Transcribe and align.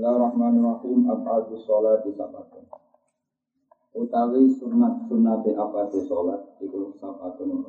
Bismillahirrahmanirrahim. 0.00 1.12
Abadu 1.12 1.60
sholat 1.60 2.00
di 2.08 2.16
sabatun. 2.16 2.64
Utawi 3.92 4.48
sunat 4.56 5.04
sunat 5.04 5.44
abadu 5.44 6.00
sholat 6.08 6.56
itu 6.56 6.96
sabatun. 6.96 7.68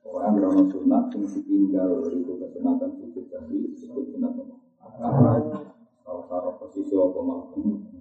Orang 0.00 0.40
yang 0.40 0.64
sunat 0.72 1.12
yang 1.12 1.28
ditinggal 1.28 2.08
itu 2.08 2.32
kesunatan 2.40 2.88
sujud 2.96 3.28
tadi 3.28 3.68
disebut 3.68 4.16
sunat 4.16 4.32
apa? 4.80 5.44
Kalau 6.08 6.56
posisi 6.56 6.96
apa 6.96 7.20
maupun. 7.20 7.92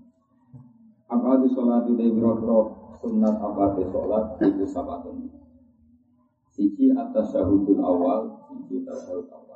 Abadu 1.12 1.52
sholat 1.52 1.92
itu 1.92 2.08
biro 2.08 2.72
sunat 3.04 3.36
abadu 3.36 3.84
sholat 3.92 4.40
itu 4.48 4.64
sabatun. 4.64 5.28
Siji 6.56 6.96
atas 6.96 7.36
syahudul 7.36 7.84
awal, 7.84 8.48
siji 8.48 8.88
tasawuf 8.88 9.28
awal 9.28 9.51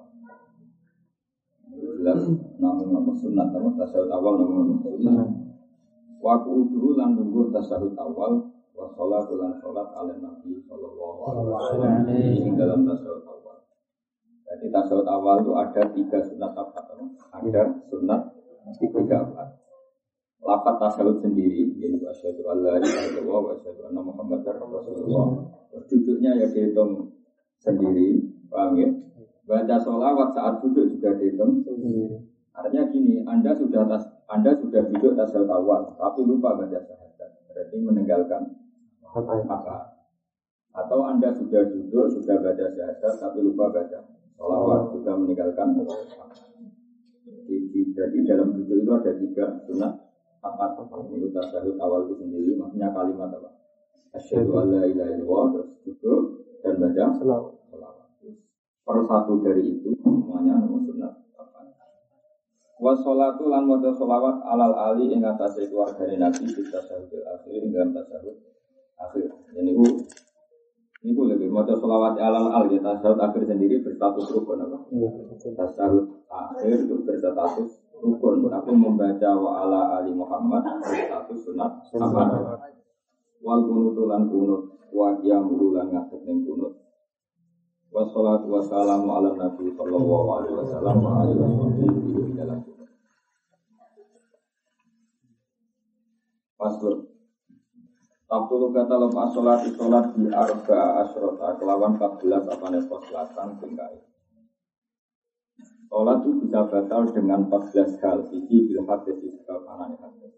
jelas 1.73 2.21
namun 2.61 2.87
nama 2.93 3.11
sunat 3.13 3.47
nama 3.49 3.69
tasawuf 3.79 4.09
awal 4.13 4.33
namun 4.39 4.55
nama 4.69 4.75
sunat 4.79 5.29
Waku 6.25 6.65
udhu 6.65 6.97
lan 6.97 7.13
nunggu 7.13 7.53
tasawuf 7.53 7.93
awal 8.01 8.49
wa 8.73 8.85
sholat 8.97 9.29
lan 9.29 9.53
sholat 9.61 9.93
ala 9.93 10.13
nabi 10.17 10.57
sallallahu 10.65 11.21
alaihi 11.29 11.53
wasallam 11.53 12.09
ini 12.09 12.49
dalam 12.57 12.81
tasawuf 12.81 13.21
awal. 13.29 13.61
Jadi 14.49 14.73
tasawuf 14.73 15.05
awal 15.05 15.45
itu 15.45 15.53
ada 15.53 15.83
tiga 15.93 16.17
sunat 16.25 16.49
apa? 16.57 16.81
Ada 17.29 17.61
sunat 17.93 18.21
tiga 18.81 19.21
apa? 19.21 19.53
Lapat 20.41 20.75
tasawuf 20.81 21.21
sendiri, 21.21 21.77
yaitu 21.77 22.09
asyhadu 22.09 22.41
alla 22.49 22.81
ilaha 22.81 23.05
illallah 23.05 23.39
wa 23.45 23.51
asyhadu 23.53 23.81
anna 23.85 24.01
muhammadar 24.01 24.57
rasulullah. 24.57 25.45
Duduknya 25.85 26.41
ya 26.41 26.49
dihitung 26.49 27.05
sendiri, 27.61 28.17
paham 28.49 28.81
ya? 28.81 28.89
Baca 29.45 29.77
sholawat 29.77 30.33
saat 30.33 30.57
duduk 30.65 30.89
juga 30.97 31.13
dihitung. 31.21 31.61
Artinya 32.55 32.89
gini, 32.89 33.21
Anda 33.29 33.53
sudah 33.53 33.85
tas, 33.85 34.09
Anda 34.25 34.57
sudah 34.57 34.89
duduk 34.89 35.13
tasawuf 35.13 35.51
awal, 35.53 35.93
tapi 35.93 36.25
lupa 36.25 36.57
baca 36.57 36.79
syahadat. 36.81 37.45
Berarti 37.53 37.77
meninggalkan 37.77 38.41
apa? 39.45 40.01
Atau 40.73 41.05
Anda 41.05 41.29
sudah 41.29 41.61
duduk, 41.69 42.09
sudah 42.09 42.41
baca 42.41 42.65
syahadat, 42.73 43.13
tapi 43.21 43.45
lupa 43.45 43.69
baca 43.69 44.01
sholawat, 44.33 44.97
juga 44.97 45.13
meninggalkan 45.13 45.77
Jadi 47.95 48.17
dalam 48.25 48.49
duduk 48.57 48.77
itu 48.81 48.91
ada 48.91 49.11
tiga 49.13 49.45
sunat 49.69 49.93
apa? 50.41 50.65
Ini 51.13 51.29
tasawuf 51.29 51.77
awal 51.77 52.09
itu 52.09 52.17
sendiri, 52.17 52.57
maksudnya 52.57 52.89
kalimat 52.89 53.29
apa? 53.29 53.51
Asyhadu 54.15 54.57
an 54.57 54.65
la 54.73 54.89
ilaha 54.89 55.11
illallah 55.11 55.45
terus 55.53 55.69
duduk 55.85 56.21
dan 56.63 56.79
baca 56.79 57.03
sholawat 57.19 57.54
per 58.85 59.01
satu 59.09 59.41
dari 59.41 59.65
itu 59.65 59.89
semuanya 60.05 60.61
nama 60.61 60.77
sunat 60.77 61.13
Wasolatu 62.75 63.47
lan 63.47 63.63
moda 63.65 63.95
solawat 63.95 64.43
alal 64.43 64.75
ali 64.75 65.07
ing 65.15 65.23
atas 65.23 65.57
keluarga 65.57 66.05
nabi 66.11 66.43
kita 66.43 66.83
sahudil 66.83 67.23
akhir 67.23 67.63
ing 67.63 67.71
dalam 67.71 67.95
tasawuf 67.95 68.35
akhir. 68.99 69.31
Ini 69.55 69.71
u 69.79 70.03
ini 71.07 71.11
u 71.15 71.23
lebih 71.23 71.49
moda 71.55 71.71
solawat 71.79 72.19
alal 72.19 72.51
ali 72.51 72.75
tasawuf 72.83 73.15
akhir 73.15 73.47
sendiri 73.47 73.79
berstatus 73.79 74.27
rukun 74.27 74.59
apa? 74.59 74.91
Iya, 74.91 75.07
tasawuf 75.55 76.27
akhir 76.27 76.83
itu 76.83 76.95
berstatus 77.07 77.79
rukun. 78.03 78.43
Tapi 78.43 78.71
membaca 78.75 79.29
wa 79.39 79.51
ala 79.63 79.81
ali 79.95 80.11
Muhammad 80.11 80.67
berstatus 80.83 81.47
sunat 81.47 81.79
apa? 81.95 82.23
Wal 83.39 83.59
kunutulan 83.71 84.27
kunut 84.27 84.75
wa 84.91 85.15
kiamulan 85.23 85.95
ngadep 85.95 86.21
ning 86.27 86.43
kunut 86.43 86.84
Wassalatu 87.93 88.47
wassalamu 88.49 89.07
ala 89.13 89.29
nabi 89.37 89.73
sallallahu 89.73 90.27
alaihi 90.39 90.55
wasallam 90.57 90.97
wa 91.01 91.11
alihi 91.21 91.39
wasallam 91.41 92.59
Pasur 96.55 97.15
Tabtul 98.25 98.73
kata 98.73 98.95
lepas 98.99 99.37
sholat 99.37 99.63
sholat 99.77 100.05
di 100.17 100.27
arba 100.33 101.07
asrota 101.07 101.55
kelawan 101.55 101.95
14 101.95 102.51
apa 102.51 102.67
nepos 102.73 103.05
selatan 103.07 103.63
tingkai. 103.63 104.01
Sholat 105.87 106.25
itu 106.27 106.43
bisa 106.43 106.67
batal 106.67 107.15
dengan 107.15 107.47
14 107.47 108.01
hal. 108.03 108.27
Siji 108.27 108.67
bil 108.67 108.83
hadis 108.83 109.15
di 109.23 109.29
sebab 109.29 109.63
anane 109.71 109.95
hadis. 110.03 110.35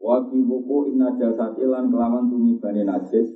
Wa 0.00 0.24
buku 0.24 0.96
inna 0.96 1.20
jasatilan 1.20 1.92
kelawan 1.92 2.32
tumi 2.32 2.56
bani 2.56 2.88
najis 2.88 3.35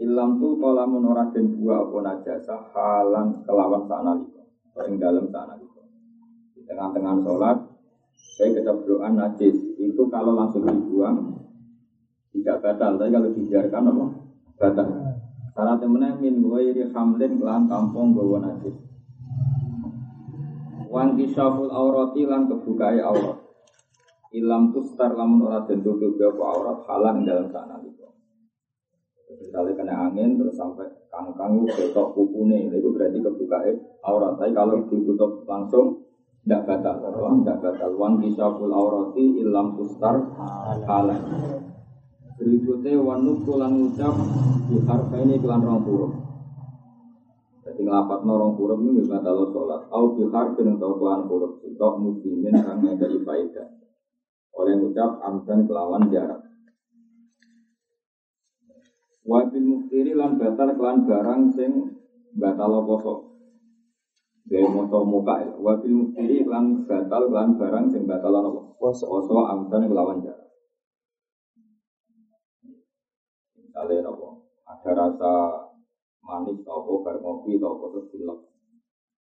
Ilam 0.00 0.40
tu 0.40 0.56
kalau 0.56 0.88
ora 1.12 1.28
den 1.28 1.60
dua 1.60 1.84
apa 1.84 1.96
najasa 2.00 2.56
halan 2.72 3.44
kelawan 3.44 3.84
sanalika. 3.84 4.40
Ing 4.88 4.96
dalam 4.96 5.28
sanalika. 5.28 5.84
Di 6.56 6.64
tengah-tengah 6.64 7.20
sholat, 7.20 7.56
saya 8.40 8.56
keceblokan 8.56 9.12
najis 9.20 9.56
itu 9.76 10.02
kalau 10.08 10.32
langsung 10.32 10.64
dibuang 10.64 11.36
tidak 12.32 12.64
batal, 12.64 12.96
tapi 12.96 13.12
kalau 13.12 13.28
dibiarkan 13.36 13.90
apa? 13.92 14.04
Batal. 14.56 14.88
Syarat 15.50 15.76
temennya 15.82 16.16
min 16.16 16.40
wairi 16.48 16.88
hamlin 16.94 17.36
kelan 17.36 17.68
kampung 17.68 18.16
bawa 18.16 18.40
najis. 18.40 18.72
Wan 20.88 21.20
kisaful 21.20 21.68
aurati 21.68 22.24
lan 22.24 22.48
kebukai 22.48 23.04
aurat. 23.04 23.36
Ilam 24.32 24.72
tustar 24.72 25.12
lamun 25.12 25.44
ora 25.44 25.66
den 25.68 25.84
tutup 25.84 26.16
apa 26.16 26.42
aurat 26.48 26.78
halan 26.88 27.28
dalam 27.28 27.52
sanalika. 27.52 28.08
Misalnya 29.38 29.78
kena 29.78 29.94
angin 30.10 30.34
terus 30.34 30.58
sampai 30.58 30.90
kangkang 31.06 31.62
betok 31.62 32.18
kupune, 32.18 32.66
itu 32.66 32.90
berarti 32.90 33.22
kebuka 33.22 33.58
aurat. 34.02 34.34
Tapi 34.34 34.50
kalau 34.50 34.82
ditutup 34.90 35.46
langsung 35.46 36.02
tidak 36.42 36.66
batal, 36.66 36.98
tidak 37.44 37.58
batal. 37.62 37.90
Wan 37.94 38.18
kisaful 38.18 38.74
aurati 38.74 39.38
ilam 39.38 39.78
kustar 39.78 40.18
halan. 40.88 41.22
Berikutnya 42.40 42.96
wanu 42.98 43.44
pulang 43.44 43.92
ucap 43.92 44.16
di 44.66 44.80
harfa 44.88 45.16
ini 45.20 45.36
kelan 45.38 45.60
rong 45.60 45.84
huruf. 45.84 46.12
Jadi 47.60 47.84
ngelapat 47.84 48.24
norong 48.24 48.56
huruf 48.56 48.80
ini 48.82 49.04
batal 49.06 49.46
sholat. 49.52 49.86
Au 49.92 50.18
di 50.18 50.26
harfa 50.26 50.58
yang 50.64 50.80
tahu 50.80 50.98
kelan 50.98 51.28
huruf. 51.28 51.62
Sitok 51.62 52.02
muslimin 52.02 52.56
kang 52.58 52.82
ada 52.82 53.06
ibadah. 53.06 53.68
Oleh 54.58 54.74
ucap 54.80 55.22
amdan 55.22 55.68
kelawan 55.68 56.10
jarak. 56.10 56.49
Wabil 59.20 59.64
muftiri 59.68 60.16
lan 60.16 60.40
batal 60.40 60.72
kelan 60.80 61.04
barang 61.04 61.52
sing 61.52 61.92
batal 62.40 62.80
poso. 62.88 63.14
Dari 64.48 64.64
moto 64.64 65.04
muka 65.04 65.44
ya. 65.44 65.52
Wabil 65.60 65.92
muftiri 65.92 66.48
lan 66.48 66.88
batal 66.88 67.28
kelan 67.28 67.60
barang 67.60 67.84
sing 67.92 68.08
batal 68.08 68.32
apa? 68.32 68.60
Poso. 68.80 69.04
Poso 69.04 69.44
amdan 69.44 69.92
kelawan 69.92 70.24
jarak. 70.24 70.48
Misalnya 73.60 74.08
apa? 74.08 74.28
Ada 74.70 74.90
rasa 74.96 75.32
manis 76.24 76.62
atau 76.64 76.80
apa, 76.80 76.92
bar 77.04 77.16
ngopi 77.20 77.60
atau 77.60 77.76
apa 77.76 77.84
terus 77.92 78.06
silap. 78.12 78.38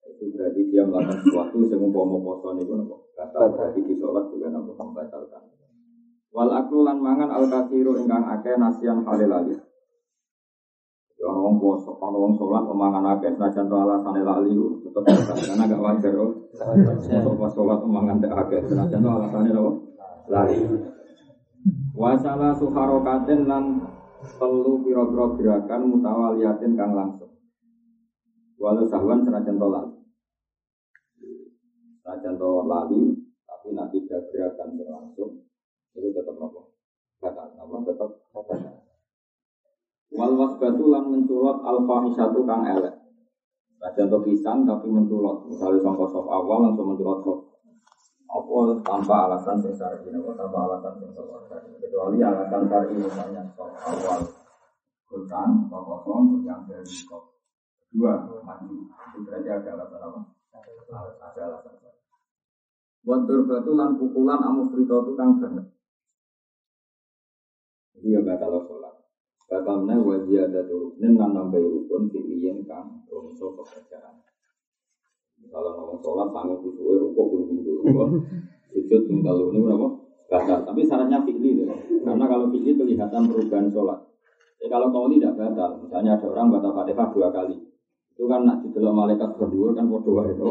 Itu 0.03 0.35
berarti 0.35 0.61
dia 0.73 0.83
melakukan 0.83 1.19
sesuatu 1.23 1.57
yang 1.69 1.85
umpama 1.85 2.17
poso 2.19 2.57
itu 2.57 2.73
apa? 2.73 2.97
Batal 3.13 3.45
berarti 3.53 3.81
di 3.85 3.95
sholat 4.01 4.25
juga 4.33 4.49
apa 4.57 4.73
membatalkan. 4.73 5.43
Wal 6.33 6.49
aklu 6.49 6.81
lan 6.81 6.97
mangan 6.97 7.29
al 7.29 7.45
kafiru 7.45 7.93
ingkang 8.01 8.25
akeh 8.25 8.57
nasian 8.57 9.05
halilali. 9.05 9.72
Ya 11.23 11.31
orang 11.31 11.55
poso, 11.63 11.95
orang 12.03 12.19
wong 12.19 12.33
sholat, 12.35 12.67
pemangan 12.67 13.15
akeh, 13.15 13.31
senajan 13.39 13.71
to 13.71 13.79
alasan 13.79 14.27
lali, 14.27 14.59
tetap 14.83 15.07
karena 15.07 15.71
agak 15.71 15.79
wajar 15.79 16.13
kok. 16.19 16.33
Untuk 17.15 17.35
pas 17.39 17.53
sholat 17.55 17.79
pemangan 17.79 18.19
teh 18.19 18.27
akeh, 18.27 18.59
senajan 18.67 19.07
to 19.07 19.07
alasannya 19.07 19.55
apa? 19.55 19.71
Lali. 20.27 20.59
Wasala 21.95 22.59
suharokatin 22.59 23.47
lan 23.47 23.87
telu 24.35 24.83
piro-piro 24.83 25.39
gerakan 25.39 25.95
mutawaliatin 25.95 26.75
kang 26.75 26.91
langsung. 26.91 27.31
Walau 28.59 28.91
sahwan 28.91 29.23
senajan 29.23 29.63
to 29.63 29.69
lali. 29.71 29.95
Senajan 32.03 32.35
to 32.35 32.51
lali, 32.67 33.03
tapi 33.47 33.69
nanti 33.79 34.03
gerakan 34.11 34.75
yang 34.75 34.91
langsung, 34.91 35.39
itu 35.95 36.11
tetap 36.11 36.35
apa? 36.35 36.67
Kata, 37.23 37.47
apa? 37.63 37.75
Tetap 37.87 38.11
kata. 38.35 38.57
Wal 40.23 40.39
wasbatu 40.39 40.87
lan 40.87 41.11
menculot 41.11 41.67
al 41.67 41.83
fahisatu 41.83 42.47
kang 42.47 42.63
elek. 42.63 42.95
Nah, 43.83 43.91
contoh 43.91 44.23
pisang 44.23 44.63
tapi 44.63 44.87
menculot. 44.87 45.51
Misalnya 45.51 45.83
sangka 45.83 46.07
sop 46.15 46.31
awal 46.31 46.71
langsung 46.71 46.95
menculot 46.95 47.19
sop. 47.27 47.51
Apa 48.31 48.79
tanpa 48.87 49.27
alasan 49.27 49.59
sing 49.59 49.75
syar'i, 49.75 50.15
apa 50.15 50.31
tanpa 50.39 50.59
alasan 50.71 50.95
sing 51.03 51.11
syar'i. 51.11 51.75
Kecuali 51.83 52.23
alasan 52.23 52.63
syar'i 52.71 52.95
misalnya 52.95 53.43
sop 53.59 53.75
awal 53.75 54.23
sultan, 55.11 55.67
sop 55.67 55.83
kosong, 55.91 56.47
yang 56.47 56.63
dari 56.71 56.87
sop 56.87 57.35
kedua 57.91 58.23
maju. 58.47 58.79
Itu 58.87 59.19
berarti 59.27 59.49
ada 59.51 59.71
alasan 59.75 60.01
apa? 60.07 60.21
Ada 61.19 61.41
alasan. 61.51 61.75
Wadur 63.03 63.51
batu 63.51 63.75
lan 63.75 63.99
pukulan 63.99 64.39
amu 64.39 64.71
frito 64.71 65.03
itu 65.03 65.13
kang 65.19 65.43
banget. 65.43 65.67
Iya 67.99 68.23
batal 68.23 68.63
sholat. 68.71 69.02
Katamna 69.53 70.01
wajah 70.01 70.49
ada 70.49 70.65
rukun 70.65 71.13
nan 71.13 71.29
nambah 71.37 71.61
rukun 71.61 72.09
filiyen 72.09 72.65
kang 72.65 73.05
rongso 73.05 73.53
pekerjaan. 73.53 74.25
Kalau 75.53 75.77
ngomong 75.77 76.01
sholat 76.01 76.33
sanggup 76.33 76.65
disuwe 76.65 76.97
rukuk 76.97 77.27
pun 77.29 77.43
pintu. 77.53 77.85
Sujud 78.73 79.01
ping 79.05 79.21
telu 79.21 79.53
ini 79.53 79.61
apa? 79.69 79.89
Batal. 80.33 80.65
Tapi 80.65 80.81
syaratnya 80.89 81.21
fikli 81.29 81.69
Karena 82.01 82.25
kalau 82.25 82.49
fikli 82.49 82.73
kelihatan 82.81 83.29
perubahan 83.29 83.69
sholat. 83.69 84.01
Jadi 84.57 84.73
kalau 84.73 84.89
kau 84.89 85.11
tidak 85.13 85.37
batal, 85.37 85.85
misalnya 85.85 86.17
ada 86.17 86.27
orang 86.33 86.49
batal 86.49 86.73
fatihah 86.73 87.13
dua 87.13 87.29
kali, 87.29 87.59
itu 88.15 88.25
kan 88.31 88.47
nak 88.47 88.63
didelok 88.65 88.95
malaikat 88.95 89.35
berdua 89.35 89.75
kan 89.75 89.91
bodoh 89.91 90.23
itu, 90.23 90.49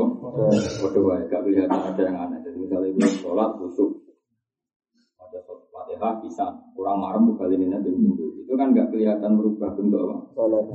bodoh 0.84 1.04
wae, 1.08 1.24
gak 1.32 1.42
kelihatan 1.48 1.80
ada 1.80 2.02
yang 2.06 2.18
aneh. 2.28 2.44
Jadi 2.44 2.58
misalnya 2.60 2.92
ibu 2.92 3.02
sholat 3.08 3.56
khusyuk, 3.56 4.11
ada 5.32 5.40
fatihah 5.48 6.14
bisa 6.20 6.46
kurang 6.76 7.00
marem 7.00 7.32
ini 7.56 7.72
minggu, 7.72 8.44
itu 8.44 8.54
kan 8.60 8.76
gak 8.76 8.92
kelihatan 8.92 9.40
berubah 9.40 9.72
bentuk 9.80 10.04
apa? 10.04 10.18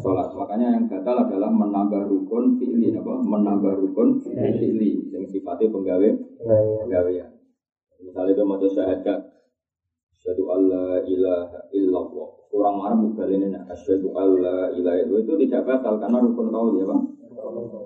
Sholat. 0.01 0.33
Makanya 0.33 0.81
yang 0.81 0.85
gatal 0.89 1.29
adalah 1.29 1.53
menambah 1.53 2.09
rukun 2.09 2.57
fi'li, 2.57 2.97
apa? 2.97 3.21
Menambah 3.21 3.77
rukun 3.85 4.17
fi'li, 4.25 5.13
yang 5.13 5.29
sifatnya 5.29 5.69
penggawe, 5.69 6.09
penggawe 6.89 7.11
ya. 7.13 7.29
Misalnya 8.01 8.33
itu 8.33 8.43
mau 8.49 8.57
syahadat, 8.57 9.21
Asyhadu 10.17 10.49
alla 10.51 11.05
ilaha 11.07 11.61
illallah. 11.71 12.29
Kurang 12.51 12.81
marah 12.81 12.99
bukan 12.99 13.29
ini 13.31 13.53
asyhadu 13.69 14.17
alla 14.17 14.73
ilaha 14.73 14.97
illallah 15.05 15.23
itu 15.23 15.35
tidak 15.45 15.63
batal 15.69 16.01
karena 16.01 16.19
rukun 16.25 16.49
kau 16.49 16.73
ya 16.75 16.89
Pak. 16.89 17.01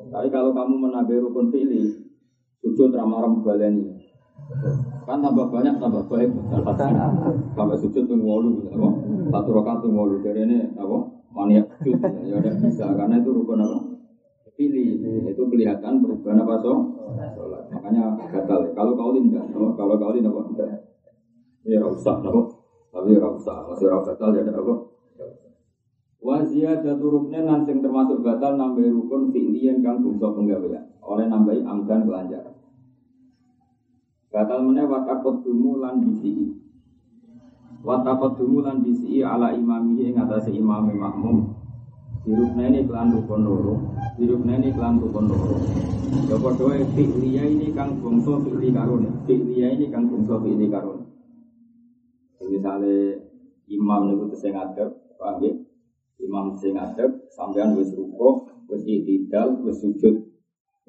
Tapi 0.08 0.28
kalau 0.30 0.54
kamu 0.54 0.74
menambah 0.88 1.18
rukun 1.26 1.50
fi'li, 1.50 1.84
sujud 2.62 2.94
ramah 2.94 3.28
baleni. 3.42 3.98
Kan 5.10 5.18
tambah 5.18 5.50
banyak 5.50 5.74
tambah 5.82 6.06
baik. 6.06 6.30
Tambah 7.58 7.76
sujud 7.82 8.06
tuh 8.06 8.14
wolu 8.22 8.62
apa? 8.70 8.88
Satu 9.26 9.50
rakaat 9.58 9.82
tuh 9.82 9.90
wolu 9.90 10.22
dari 10.22 10.46
ini 10.46 10.70
apa? 10.78 10.98
Maniak 11.34 11.66
sujud 11.82 11.98
ya 12.30 12.38
udah 12.38 12.54
bisa 12.62 12.94
karena 12.94 13.18
itu 13.18 13.30
rukun 13.34 13.58
apa? 13.58 13.78
Pilih 14.54 15.02
itu 15.26 15.42
kelihatan 15.50 15.98
perubahan 15.98 16.46
apa 16.46 16.62
so? 16.62 16.94
Makanya 17.74 18.22
gatal. 18.30 18.70
Kalau 18.70 18.94
kau 18.94 19.10
tidak, 19.18 19.50
kalau 19.50 19.98
kau 19.98 20.14
tidak 20.14 20.30
apa? 20.30 20.78
Ya 21.66 21.82
usah 21.82 22.22
napa? 22.22 22.42
Tapi 22.94 23.18
ora 23.18 23.34
usah, 23.34 23.66
masih 23.66 23.90
ora 23.90 24.06
batal 24.06 24.30
ya 24.30 24.46
apa? 24.46 24.74
Wazia 26.22 26.78
jatuh 26.86 27.10
ruknya 27.10 27.42
nanti 27.42 27.74
termasuk 27.82 28.22
batal 28.22 28.54
nambah 28.54 28.86
rukun 28.86 29.34
fi'liyan 29.34 29.82
kang 29.82 30.06
bungso 30.06 30.38
penggawean 30.38 30.86
oleh 31.02 31.26
nambahi 31.26 31.66
amdan 31.66 32.06
kelanjaran. 32.06 32.49
Batal 34.30 34.62
meneh 34.62 34.86
watakot 34.86 35.42
dumu 35.42 35.82
lan 35.82 35.98
bisi. 36.06 36.54
Watakot 37.82 38.38
dumu 38.38 38.62
lan 38.62 38.78
bisi 38.78 39.26
ala 39.26 39.50
imamihi 39.50 40.14
ing 40.14 40.22
atase 40.22 40.54
imam 40.54 40.86
makmum. 40.94 41.50
Dirukna 42.22 42.70
ini 42.70 42.86
kelan 42.86 43.10
rukun 43.10 43.42
loro, 43.42 43.74
dirukna 44.14 44.60
ini 44.60 44.70
kelan 44.70 45.02
rukun 45.02 45.26
loro. 45.26 45.56
Ya 46.30 46.36
padha 46.38 46.78
fi'liya 46.94 47.42
ini 47.48 47.74
kang 47.74 47.98
bungso 47.98 48.38
fi'li 48.44 48.70
karun, 48.70 49.24
fi'liya 49.26 49.74
ini 49.74 49.90
kang 49.90 50.06
bungso 50.06 50.38
fi'li 50.38 50.70
karun. 50.70 51.10
Misalnya 52.44 53.18
imam 53.66 54.02
itu 54.14 54.36
sing 54.36 54.52
ngadep, 54.54 54.90
paham? 55.18 55.42
Imam 56.20 56.54
sing 56.54 56.76
ngadep, 56.76 57.30
sampean 57.34 57.74
wis 57.74 57.90
ruko, 57.96 58.46
wis 58.68 58.84
itidal, 58.84 59.58
wis 59.64 59.80
sujud. 59.80 60.28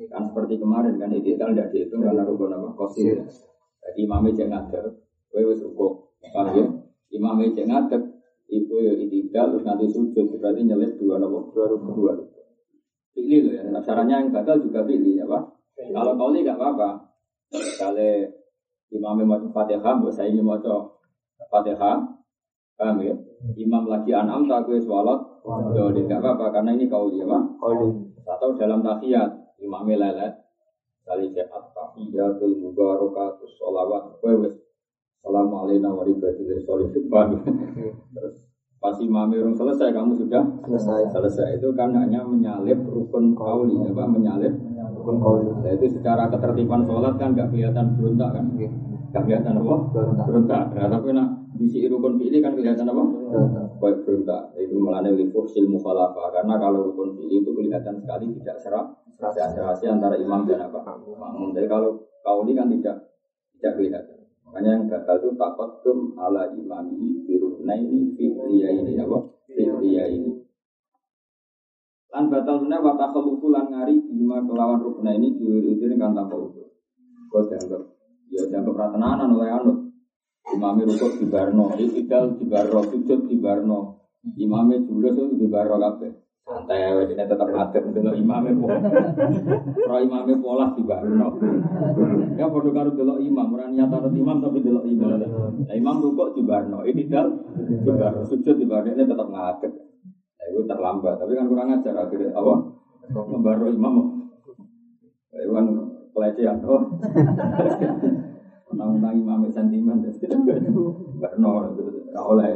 Kan 0.09 0.23
seperti 0.29 0.57
kemarin 0.57 0.97
kan 0.97 1.13
itidal 1.13 1.53
tidak 1.53 1.69
dihitung 1.75 2.01
karena 2.01 2.25
rukun 2.25 2.53
apa? 2.53 2.73
Kosir. 2.73 3.21
Jadi 3.81 3.99
imamnya 4.05 4.31
jangan 4.37 4.69
ngadep, 4.69 4.93
kowe 5.33 5.41
wis 5.41 5.61
ruko, 5.65 6.13
paham 6.21 6.47
ya? 6.53 6.65
Imamnya 7.11 7.49
jangan 7.57 7.89
ibu 8.51 8.75
ya 8.77 8.93
itidal, 8.93 9.57
terus 9.57 9.65
nanti 9.65 9.89
sujud, 9.89 10.37
berarti 10.37 10.61
nyelip 10.61 11.01
dua 11.01 11.17
nopo, 11.17 11.49
dua 11.49 11.65
rukun, 11.65 11.91
dua 11.97 12.11
rukun. 12.13 12.45
Pilih 13.11 13.49
loh 13.49 13.53
ya, 13.57 13.61
nah, 13.67 13.81
caranya 13.83 14.21
yang 14.21 14.29
batal 14.29 14.61
juga 14.61 14.85
pilih 14.85 15.17
ya 15.17 15.25
Pak. 15.27 15.43
Kalau 15.91 16.13
kau 16.13 16.29
ini 16.31 16.45
gak 16.45 16.61
apa-apa. 16.61 16.89
Kalau 17.51 18.13
imamnya 18.93 19.23
mau 19.25 19.49
fatihah, 19.49 19.93
buat 19.99 20.13
saya 20.13 20.29
ini 20.29 20.39
mau 20.45 20.61
Fatihah, 21.51 21.97
paham 22.77 23.01
ya? 23.01 23.17
Imam 23.57 23.89
lagi 23.89 24.13
anam 24.13 24.45
tak 24.45 24.69
gue 24.69 24.77
sholat, 24.77 25.17
jadi 25.73 25.99
nggak 26.05 26.21
apa-apa 26.21 26.53
karena 26.53 26.77
ini 26.77 26.85
kau 26.85 27.09
dia 27.09 27.25
mah. 27.25 27.41
Atau 28.29 28.53
dalam 28.53 28.85
tahiyat, 28.85 29.40
imamnya 29.61 29.95
lelet, 30.01 30.33
kali 31.05 31.29
sehat 31.29 31.71
tahiyatul 31.77 32.57
mubarakatus 32.59 33.55
sholawat, 33.61 34.17
gue 34.19 34.33
wes 34.41 34.55
Assalamualaikum 35.21 36.01
warahmatullahi 36.01 36.65
wabarakatuh. 36.65 37.39
Terus 38.17 38.35
pas 38.81 38.97
imamnya 38.97 39.45
orang 39.45 39.53
selesai, 39.53 39.93
kamu 39.93 40.17
sudah 40.17 40.41
selesai. 40.65 41.13
Selesai 41.13 41.61
itu 41.61 41.69
kan 41.77 41.93
hanya 41.93 42.25
menyalip 42.25 42.81
rukun 42.89 43.37
kauli, 43.37 43.77
apa 43.85 44.09
menyalip 44.09 44.49
rukun 44.97 45.21
kauli. 45.21 45.45
Nah, 45.61 45.77
itu 45.77 45.93
secara 45.93 46.25
ketertiban 46.25 46.81
sholat 46.89 47.21
kan 47.21 47.37
nggak 47.37 47.53
kelihatan 47.53 47.93
berontak 48.01 48.33
kan? 48.33 48.45
Kelihatan 49.11 49.59
apa? 49.59 49.75
Berontak. 50.23 50.71
Nah, 50.71 50.87
tapi 50.87 51.11
nak 51.11 51.27
di 51.59 51.83
rukun 51.91 52.15
fi'li 52.15 52.39
kan 52.39 52.55
kelihatan 52.55 52.87
apa? 52.87 53.03
Baik 53.83 54.07
berontak. 54.07 54.55
Itu 54.55 54.79
melane 54.79 55.11
lifuh 55.11 55.43
sil 55.51 55.67
mukhalafah. 55.67 56.31
Karena 56.31 56.55
kalau 56.55 56.91
rukun 56.91 57.19
fi'li 57.19 57.43
itu 57.43 57.51
kelihatan 57.51 57.99
sekali 57.99 58.31
tidak 58.39 58.57
serap 58.63 58.85
rahasia 59.19 59.91
antara 59.91 60.15
imam 60.15 60.47
dan 60.47 60.63
apa? 60.63 60.79
Makmum. 61.03 61.51
Jadi 61.51 61.67
kalau 61.67 61.99
kau 62.23 62.47
ini 62.47 62.55
kan 62.55 62.71
tidak 62.71 62.97
tidak 63.59 63.73
kelihatan. 63.75 64.17
Makanya 64.47 64.69
yang 64.79 64.83
gagal 64.87 65.15
itu 65.23 65.29
takut 65.35 65.69
kum 65.83 66.15
ala 66.15 66.47
imami 66.55 67.27
biruna 67.27 67.75
ini 67.75 68.15
fi'liya 68.15 68.67
ini 68.79 68.95
apa? 68.95 69.17
Fi'liya 69.51 70.03
ini. 70.07 70.31
Lan 72.11 72.27
batal 72.27 72.63
mana 72.63 72.83
wata 72.83 73.11
kelupu 73.11 73.51
lan 73.51 73.71
ngari 73.71 73.95
bima 74.07 74.43
kelawan 74.43 74.79
rukuna 74.79 75.15
ini 75.15 75.35
diwiri-wiri 75.35 75.95
kan 75.99 76.15
tanpa 76.15 76.35
utuh. 76.35 76.67
Kau 77.31 77.47
dianggap 77.47 78.00
Ya 78.31 78.47
jangan 78.47 78.71
kepratenanan 78.71 79.29
oleh 79.35 79.51
anut. 79.51 79.77
Imami 80.55 80.87
rukuk 80.87 81.21
di 81.21 81.27
Barno, 81.29 81.75
Iqbal 81.77 82.39
di 82.39 82.45
Barno, 82.47 82.79
sujud 82.87 83.29
di 83.29 83.37
Barno. 83.37 83.79
Imami 84.39 84.87
julus 84.87 85.19
itu 85.19 85.35
di 85.37 85.47
Barno 85.51 85.75
kafe. 85.77 86.09
Santai 86.41 86.81
ya, 86.81 87.05
ini 87.05 87.13
tetap 87.15 87.47
ngatur 87.47 87.93
dulu 87.93 88.11
imamnya 88.17 88.51
pola. 88.57 88.79
Kalau 89.77 90.01
imamnya 90.01 90.35
pola 90.41 90.65
di 90.73 90.83
Barno. 90.83 91.27
Ya 92.35 92.49
bodoh 92.49 92.73
karo 92.73 92.91
dulu 92.97 93.21
imam, 93.21 93.53
orang 93.53 93.77
nyata 93.77 94.09
imam 94.09 94.37
tapi 94.41 94.59
dulu 94.65 94.81
imam. 94.89 95.21
Nah, 95.67 95.75
imam 95.77 95.95
rukuk 96.01 96.33
di 96.33 96.41
Barno, 96.41 96.81
Iqbal 96.81 97.27
di 97.69 97.91
Barno, 97.93 98.21
sujud 98.25 98.55
di 98.57 98.65
Barno 98.65 98.89
ini 98.91 99.05
tetap 99.05 99.27
ngatur. 99.29 99.71
Nah, 99.71 100.45
itu 100.49 100.59
terlambat, 100.65 101.15
tapi 101.21 101.31
kan 101.37 101.45
kurang 101.45 101.69
ajar 101.77 101.93
akhirnya 101.93 102.33
apa? 102.33 102.53
Membaru 103.11 103.69
imam. 103.71 103.95
Itu 105.31 105.51
kan 105.53 105.65
pelecehan 106.11 106.63
oh 106.63 106.83
menang-menang 108.71 109.15
imam 109.19 109.41
sentimen 109.51 109.99
nol 111.39 111.75
gak 112.11 112.25
oleh 112.25 112.49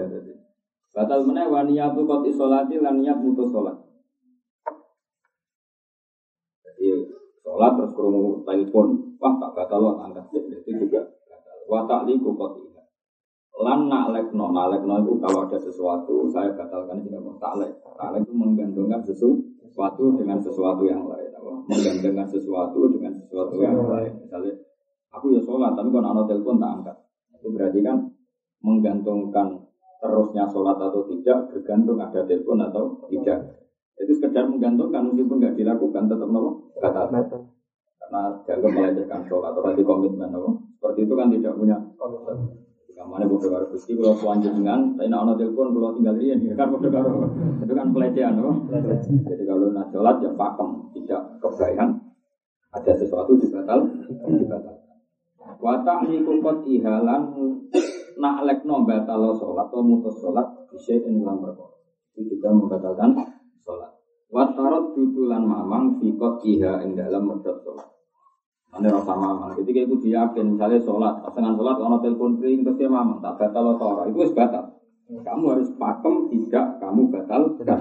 batal 0.96 1.20
mana 1.28 1.44
waniyatu 1.52 2.08
kot 2.08 2.24
isolati 2.24 2.80
lan 2.80 3.04
niat 3.04 3.20
mutus 3.20 3.52
sholat 3.52 3.76
jadi 6.64 7.12
sholat 7.44 7.72
terus 7.76 7.92
kurung 7.92 8.48
telepon 8.48 9.20
wah 9.20 9.36
tak 9.36 9.52
batal 9.52 9.80
lo 9.84 9.92
angkat 10.00 10.24
itu 10.32 10.72
juga 10.88 11.04
batal. 11.28 11.58
Watak 11.68 12.02
liku 12.08 12.32
kot 12.40 12.64
lan 13.56 13.88
naklek 13.88 14.36
no 14.36 14.52
naklek 14.52 14.84
no 14.84 15.04
itu 15.04 15.14
kalau 15.20 15.48
ada 15.48 15.60
sesuatu 15.60 16.28
saya 16.32 16.52
batalkan 16.56 17.04
tidak 17.04 17.24
mau. 17.24 17.36
Taklek 17.40 17.76
taklek 17.84 18.24
itu 18.24 18.34
menggantungkan 18.36 19.04
sesuatu 19.04 20.16
dengan 20.16 20.40
sesuatu 20.40 20.84
yang 20.88 21.08
lain 21.08 21.35
menggantungkan 21.66 22.28
sesuatu 22.30 22.90
dengan 22.90 23.14
sesuatu 23.18 23.56
yang 23.62 23.78
lain. 23.86 24.14
Misalnya, 24.22 24.54
aku 25.14 25.36
ya 25.36 25.42
sholat, 25.42 25.74
tapi 25.78 25.90
kalau 25.94 26.08
anak 26.12 26.26
telepon 26.30 26.58
tak 26.58 26.72
angkat. 26.82 26.96
Itu 27.38 27.48
berarti 27.54 27.80
kan 27.86 27.98
menggantungkan 28.66 29.48
terusnya 30.02 30.44
sholat 30.50 30.78
atau 30.78 31.02
tidak 31.10 31.54
bergantung 31.54 31.98
ada 32.02 32.22
telepon 32.26 32.60
atau 32.62 32.84
tidak. 33.10 33.62
Itu 33.96 34.12
sekedar 34.18 34.50
menggantungkan 34.50 35.14
meskipun 35.14 35.40
nggak 35.40 35.56
dilakukan 35.56 36.04
tetap 36.12 36.28
nopo 36.28 36.74
kata 36.78 37.08
karena 38.06 38.22
dianggap 38.46 38.72
melecehkan 38.76 39.22
sholat 39.26 39.54
atau 39.56 39.74
di 39.74 39.84
komitmen 39.86 40.30
nopo. 40.30 40.50
Seperti 40.78 41.00
itu 41.08 41.14
kan 41.16 41.28
tidak 41.32 41.54
punya 41.58 41.78
komitmen. 41.98 42.38
Kamane 42.96 43.28
bodoh 43.28 43.52
karo 43.52 43.68
Gusti 43.76 43.92
kalau 44.00 44.16
selanjutnya, 44.16 44.72
tapi 44.96 45.12
nak 45.12 45.28
ono 45.28 45.34
telepon 45.36 45.76
kalau 45.76 45.92
tinggal 46.00 46.16
dia 46.16 46.32
ya 46.40 46.56
kan 46.56 46.72
bodoh 46.72 46.88
karo. 46.88 47.28
Itu 47.60 47.74
kan 47.76 47.92
pelecehan, 47.92 48.40
no? 48.40 48.64
Jadi 49.28 49.44
kalau 49.44 49.68
nak 49.76 49.92
sholat 49.92 50.16
ya 50.24 50.32
pakem, 50.32 50.70
tidak 50.96 51.22
kebayang 51.44 51.92
ada 52.72 52.92
sesuatu 52.96 53.36
dibatal, 53.36 53.84
dibatal. 54.32 54.76
Watak 55.60 56.08
niku 56.08 56.40
kot 56.40 56.64
ihalan 56.68 57.22
nak 58.16 58.38
lek 58.48 58.64
no 58.64 58.88
batal 58.88 59.36
sholat 59.36 59.68
atau 59.68 59.84
mutus 59.84 60.16
sholat 60.20 60.48
bisa 60.72 60.96
ini 60.96 61.20
dalam 61.20 61.44
perkara. 61.44 61.76
Itu 62.16 62.40
juga 62.40 62.56
membatalkan 62.56 63.12
sholat. 63.64 63.92
Watarot 64.32 64.96
dudulan 64.96 65.44
mamang 65.44 66.00
fikot 66.00 66.44
iha 66.48 66.80
ing 66.84 66.96
dalam 66.96 67.28
medot 67.28 67.60
sholat. 67.60 67.95
Ane 68.76 68.92
rasa 68.92 69.16
mamang. 69.16 69.56
Ketika 69.56 69.88
itu 69.88 69.96
diyakin, 70.04 70.60
misalnya 70.60 70.80
sholat, 70.84 71.24
setengah 71.24 71.56
sholat, 71.56 71.76
kalau 71.80 72.00
telepon 72.04 72.36
ring, 72.44 72.60
terus 72.68 72.76
dia 72.76 72.92
mamang, 72.92 73.24
tak 73.24 73.40
batal 73.40 73.80
atau 73.80 73.88
orang, 73.96 74.12
itu 74.12 74.20
harus 74.20 74.36
batal. 74.36 74.64
Kamu 75.06 75.44
harus 75.56 75.70
pakem, 75.80 76.16
tidak 76.28 76.66
kamu 76.84 77.02
batal, 77.08 77.42
batal. 77.56 77.80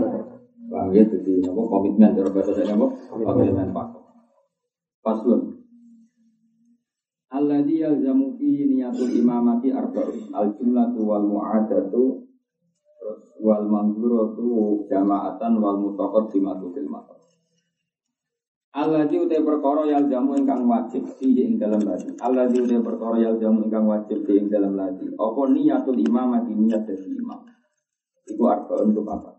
Bang 0.64 0.94
ya, 0.94 1.04
jadi 1.04 1.44
nopo 1.44 1.68
komitmen, 1.68 2.14
cara 2.14 2.30
bahasa 2.30 2.54
saya 2.54 2.72
nopo 2.72 2.94
komitmen 3.10 3.74
pakem. 3.74 4.02
Paslon. 5.02 5.42
Al 7.34 7.50
Alladzi 7.50 7.82
yalzamu 7.82 8.38
fi 8.38 8.62
niyatul 8.70 9.10
imamati 9.18 9.74
arba'un 9.74 10.30
al-jumlatu 10.30 11.02
wal 11.02 11.26
mu'adatu 11.26 12.22
wal 13.42 13.66
manzuratu 13.66 14.86
jama'atan 14.86 15.58
wal 15.58 15.82
mutaqaddimatu 15.82 16.70
fil 16.70 16.86
matar. 18.74 18.90
Alladzi 18.90 19.16
utai 19.22 19.42
perkara 19.42 19.86
yang 19.86 20.10
jamu 20.10 20.34
ingkang 20.34 20.66
wajib 20.66 21.06
fihi 21.18 21.46
ing 21.46 21.54
dalam 21.62 21.80
lati. 21.86 22.10
Alladzi 22.18 22.58
utai 22.58 22.82
perkara 22.82 23.16
yang 23.22 23.38
jamu 23.38 23.70
ingkang 23.70 23.86
wajib 23.86 24.26
fihi 24.26 24.38
ing 24.42 24.48
dalam 24.50 24.74
lati. 24.74 25.06
Apa 25.14 25.42
niatul 25.50 25.98
imamati 26.02 26.52
niat 26.58 26.82
jadi 26.82 27.08
imam. 27.14 27.40
Iku 28.26 28.42
arba'un 28.42 28.90
untuk 28.90 29.06
apa? 29.06 29.30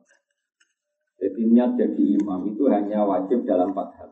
Jadi 1.19 1.41
niat 1.51 1.75
jadi 1.75 2.03
imam 2.15 2.47
itu 2.47 2.63
hanya 2.71 3.03
wajib 3.03 3.43
dalam 3.43 3.75
empat 3.75 3.89
hal. 3.99 4.09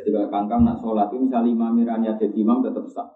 Jadi 0.00 0.08
kalau 0.16 0.28
kangkang 0.32 0.62
nak 0.64 0.80
sholat 0.80 1.12
itu 1.12 1.30
misalnya 1.30 1.50
imam 1.54 1.74
niat 1.78 2.16
jadi 2.18 2.36
imam 2.42 2.58
tetap 2.66 2.86
sah. 2.90 3.08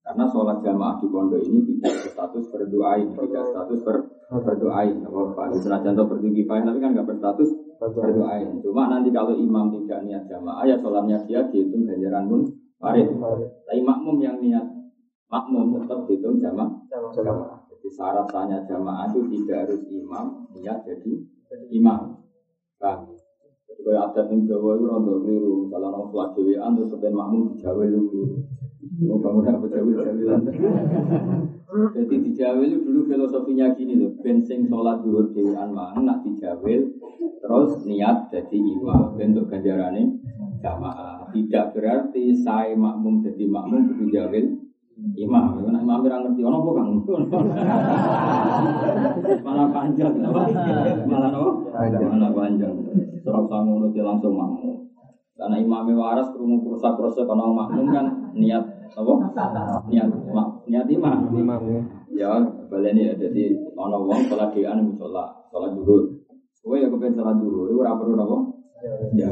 Karena 0.00 0.24
sholat 0.32 0.64
jamaah 0.64 0.96
di 0.96 1.06
pondok 1.12 1.44
ini 1.44 1.60
tidak 1.60 2.08
berstatus 2.08 2.48
berdoain, 2.48 3.12
tidak 3.12 3.44
status 3.52 3.78
ber, 3.84 3.96
berdoain. 4.32 4.96
Apa 5.04 5.20
Pak? 5.36 5.60
Senajan 5.60 5.92
contoh 5.92 6.16
berdua 6.16 6.56
tapi 6.64 6.78
kan 6.80 6.90
nggak 6.96 7.04
berstatus 7.04 7.52
berdoain. 7.80 8.60
Cuma 8.60 8.92
nanti 8.92 9.08
kalau 9.08 9.32
imam 9.32 9.72
tidak 9.72 10.04
niat 10.04 10.28
jamaah 10.28 10.68
ya 10.68 10.76
sholatnya 10.76 11.16
dia 11.24 11.40
dihitung 11.48 11.88
ganjaran 11.88 12.28
pun 12.28 12.40
farid. 12.76 13.08
Tapi 13.64 13.80
makmum 13.80 14.20
yang 14.20 14.36
niat 14.36 14.66
makmum 15.32 15.80
tetap 15.80 16.04
dihitung 16.04 16.36
jamaah. 16.36 16.68
Jamaah. 16.92 17.64
Jadi 17.72 17.88
syarat 17.88 18.28
sahnya 18.28 18.60
jamaah 18.68 19.08
itu 19.08 19.20
tidak 19.32 19.64
harus 19.64 19.80
imam 19.88 20.26
niat 20.52 20.84
jadi 20.84 21.12
imam. 21.72 22.20
Bang. 22.76 23.08
Jadi 23.64 23.80
kalau 23.80 24.00
ada 24.04 24.20
yang 24.28 24.44
Jawa 24.44 24.70
itu 24.76 24.84
rontok 24.84 25.16
keliru. 25.24 25.52
Misalnya 25.64 25.88
orang 25.88 26.06
sholat 26.12 26.30
dewean 26.36 26.70
terus 26.76 26.88
sebenarnya 26.92 27.16
makmum 27.16 27.42
di 27.48 27.54
Jawa 27.56 27.82
itu 27.88 28.00
Mau 29.00 29.16
kamu 29.16 29.38
nak 29.48 29.60
berjawil 29.64 29.96
jawilan. 29.96 30.40
Jadi 31.70 32.26
di 32.26 32.30
Jawil 32.34 32.82
dulu 32.82 33.06
filosofinya 33.06 33.70
gini 33.78 33.94
loh, 33.94 34.10
bensin 34.18 34.66
sholat 34.66 35.06
duhur 35.06 35.30
dewan 35.30 35.70
mang 35.70 36.02
nak 36.02 36.26
dijawil, 36.26 36.82
terus 37.38 37.86
niat 37.86 38.26
jadi 38.26 38.58
imam 38.58 39.14
bentuk 39.14 39.46
ganjarannya 39.46 40.18
jamaah. 40.58 41.30
Tidak 41.30 41.70
berarti 41.70 42.34
saya 42.34 42.74
makmum 42.74 43.22
jadi 43.22 43.46
makmum 43.46 43.94
itu 43.94 44.10
jawil 44.10 44.50
imam. 45.14 45.62
Nah, 45.62 45.78
imam 45.78 46.02
bilang 46.02 46.26
ngerti, 46.26 46.42
ono 46.42 46.58
apa 46.58 46.70
kang? 46.74 46.90
Malah 49.46 49.70
panjang, 49.70 50.12
malah 51.06 51.30
apa? 51.30 51.50
Malah 51.86 52.30
panjang. 52.34 52.74
Serap 53.22 53.46
sangono 53.46 53.94
langsung 53.94 54.34
makmum. 54.34 54.90
Karena 55.40 55.56
imamnya 55.56 55.96
waras 55.96 56.28
kerungu 56.36 56.60
kursa 56.66 56.98
karena 56.98 57.46
makmum 57.48 57.86
kan 57.94 58.06
niat 58.36 58.60
apa? 58.92 59.12
Niat 59.88 60.12
niat 60.12 60.49
imam. 60.78 61.18
Imam 61.34 61.60
ya. 61.66 61.80
Ya, 62.10 62.28
ini 62.90 63.02
jadi 63.18 63.42
ono 63.74 64.06
wong 64.06 64.20
sholat 64.30 64.54
di 64.54 64.62
anu 64.62 64.94
sholat 64.94 65.50
sholat 65.50 65.70
duhur. 65.74 66.06
Kowe 66.60 66.76
ya 66.76 66.86
kepen 66.92 67.16
sholat 67.16 67.40
duhur, 67.40 67.72
itu 67.72 67.80
ora 67.80 67.96
perlu 67.96 68.14
apa? 68.14 68.38
Ya. 69.16 69.30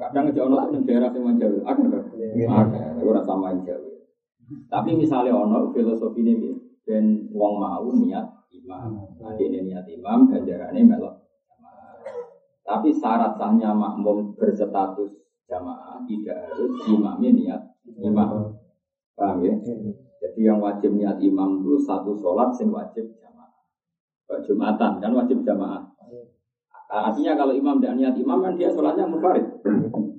Kadang 0.00 0.32
aja 0.32 0.40
ono 0.46 0.56
ning 0.72 0.82
daerah 0.88 1.10
sing 1.12 1.22
Jawa, 1.38 1.58
ada 1.64 1.84
kan? 1.88 2.02
Ada, 2.22 2.80
ora 3.02 3.20
sama 3.24 3.52
Jawa. 3.60 3.90
Tapi 4.68 4.90
misalnya 4.96 5.36
ono 5.36 5.72
filosofi 5.76 6.24
ini 6.24 6.52
ben 6.86 7.28
wong 7.32 7.52
mau 7.60 7.88
niat 7.92 8.26
imam. 8.52 8.90
Ini 9.36 9.58
niat 9.68 9.86
imam 9.88 10.30
ganjarannya 10.30 10.82
melok 10.86 11.22
tapi 12.62 12.88
syarat 12.94 13.34
sahnya 13.36 13.74
makmum 13.74 14.32
berstatus 14.38 15.12
jamaah 15.50 16.00
tidak 16.06 16.48
harus 16.48 16.72
imamnya 16.88 17.30
niat 17.34 17.62
imam. 18.00 18.54
Paham 19.12 19.44
ya? 19.44 19.52
Jadi 20.22 20.46
yang 20.46 20.62
wajib 20.62 20.94
niat 20.94 21.18
imam 21.18 21.66
itu 21.66 21.74
satu 21.82 22.14
sholat 22.14 22.54
yang 22.62 22.70
wajib 22.70 23.10
jamaah. 23.18 23.50
Jumatan 24.46 25.02
kan 25.02 25.10
wajib 25.18 25.42
jamaah. 25.42 25.82
Artinya 26.92 27.34
kalau 27.34 27.50
imam 27.50 27.82
tidak 27.82 27.98
niat 27.98 28.14
imam 28.14 28.38
kan 28.38 28.54
dia 28.54 28.70
sholatnya 28.70 29.10
munfarid. 29.10 29.46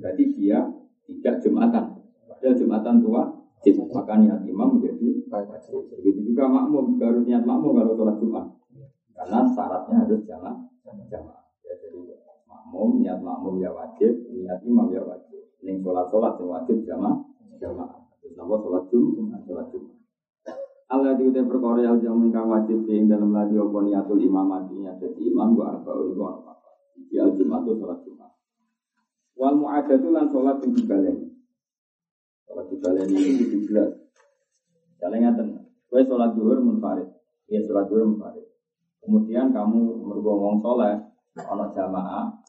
Berarti 0.04 0.24
dia 0.36 0.60
tidak 1.08 1.40
jumatan. 1.40 2.04
Padahal 2.28 2.56
jumatan 2.60 2.96
tua 3.00 3.24
maka 3.96 4.20
niat 4.20 4.44
imam 4.44 4.76
menjadi 4.76 5.24
wajib. 5.32 5.88
Begitu 5.96 6.36
juga 6.36 6.52
makmum 6.52 7.00
juga 7.00 7.16
harus 7.16 7.24
niat 7.24 7.48
makmum 7.48 7.72
kalau 7.80 7.96
sholat 7.96 8.20
jumat. 8.20 8.46
Karena 9.16 9.40
syaratnya 9.48 10.04
harus 10.04 10.20
jamaah. 10.28 10.60
jamaah 11.08 11.44
makmum, 12.74 13.06
niat 13.06 13.20
makmum 13.22 13.62
ya 13.62 13.70
wajib, 13.70 14.12
niat 14.34 14.60
imam 14.66 14.90
ya 14.90 15.02
wajib. 15.06 15.42
Ning 15.62 15.80
sholat 15.80 16.10
sholat 16.10 16.34
yang 16.42 16.50
wajib 16.50 16.78
jamaah, 16.84 17.16
jamaah. 17.62 18.03
Terus 18.24 18.40
nama 18.40 18.56
sholat 18.56 18.88
jum, 18.88 19.28
sholat 19.44 19.68
jum. 19.76 19.84
Allah 20.88 21.20
di 21.20 21.28
utai 21.28 21.44
perkara 21.44 21.84
yang 21.84 22.00
jamu 22.00 22.32
kang 22.32 22.48
wajib 22.48 22.88
sing 22.88 23.12
dalam 23.12 23.36
lagi 23.36 23.60
opo 23.60 23.84
niatul 23.84 24.22
imamatinya 24.22 24.96
jadi 24.96 25.20
imam 25.26 25.58
gua 25.58 25.76
arba 25.76 25.90
uli 25.90 26.14
gua 26.16 26.40
apa 26.40 26.54
di 27.10 27.20
al 27.20 27.36
jumat 27.36 27.68
sholat 27.68 28.00
jumat. 28.08 28.32
Wal 29.36 29.60
mu'adatu 29.60 30.08
lan 30.14 30.32
sholat 30.32 30.64
yang 30.64 30.72
dibaleni. 30.72 31.28
Sholat 32.48 32.66
dibaleni 32.72 33.20
itu 33.20 33.44
dibelas. 33.52 33.92
Jalan 35.04 35.20
ngaten, 35.20 35.48
kue 35.92 36.00
sholat 36.08 36.32
duhur 36.32 36.64
munfarid, 36.64 37.12
ya 37.52 37.60
sholat 37.60 37.92
duhur 37.92 38.08
munfarid. 38.08 38.48
Kemudian 39.04 39.52
kamu 39.52 40.00
mergomong 40.00 40.64
sholat, 40.64 41.12
ono 41.36 41.66
jamaah, 41.76 42.40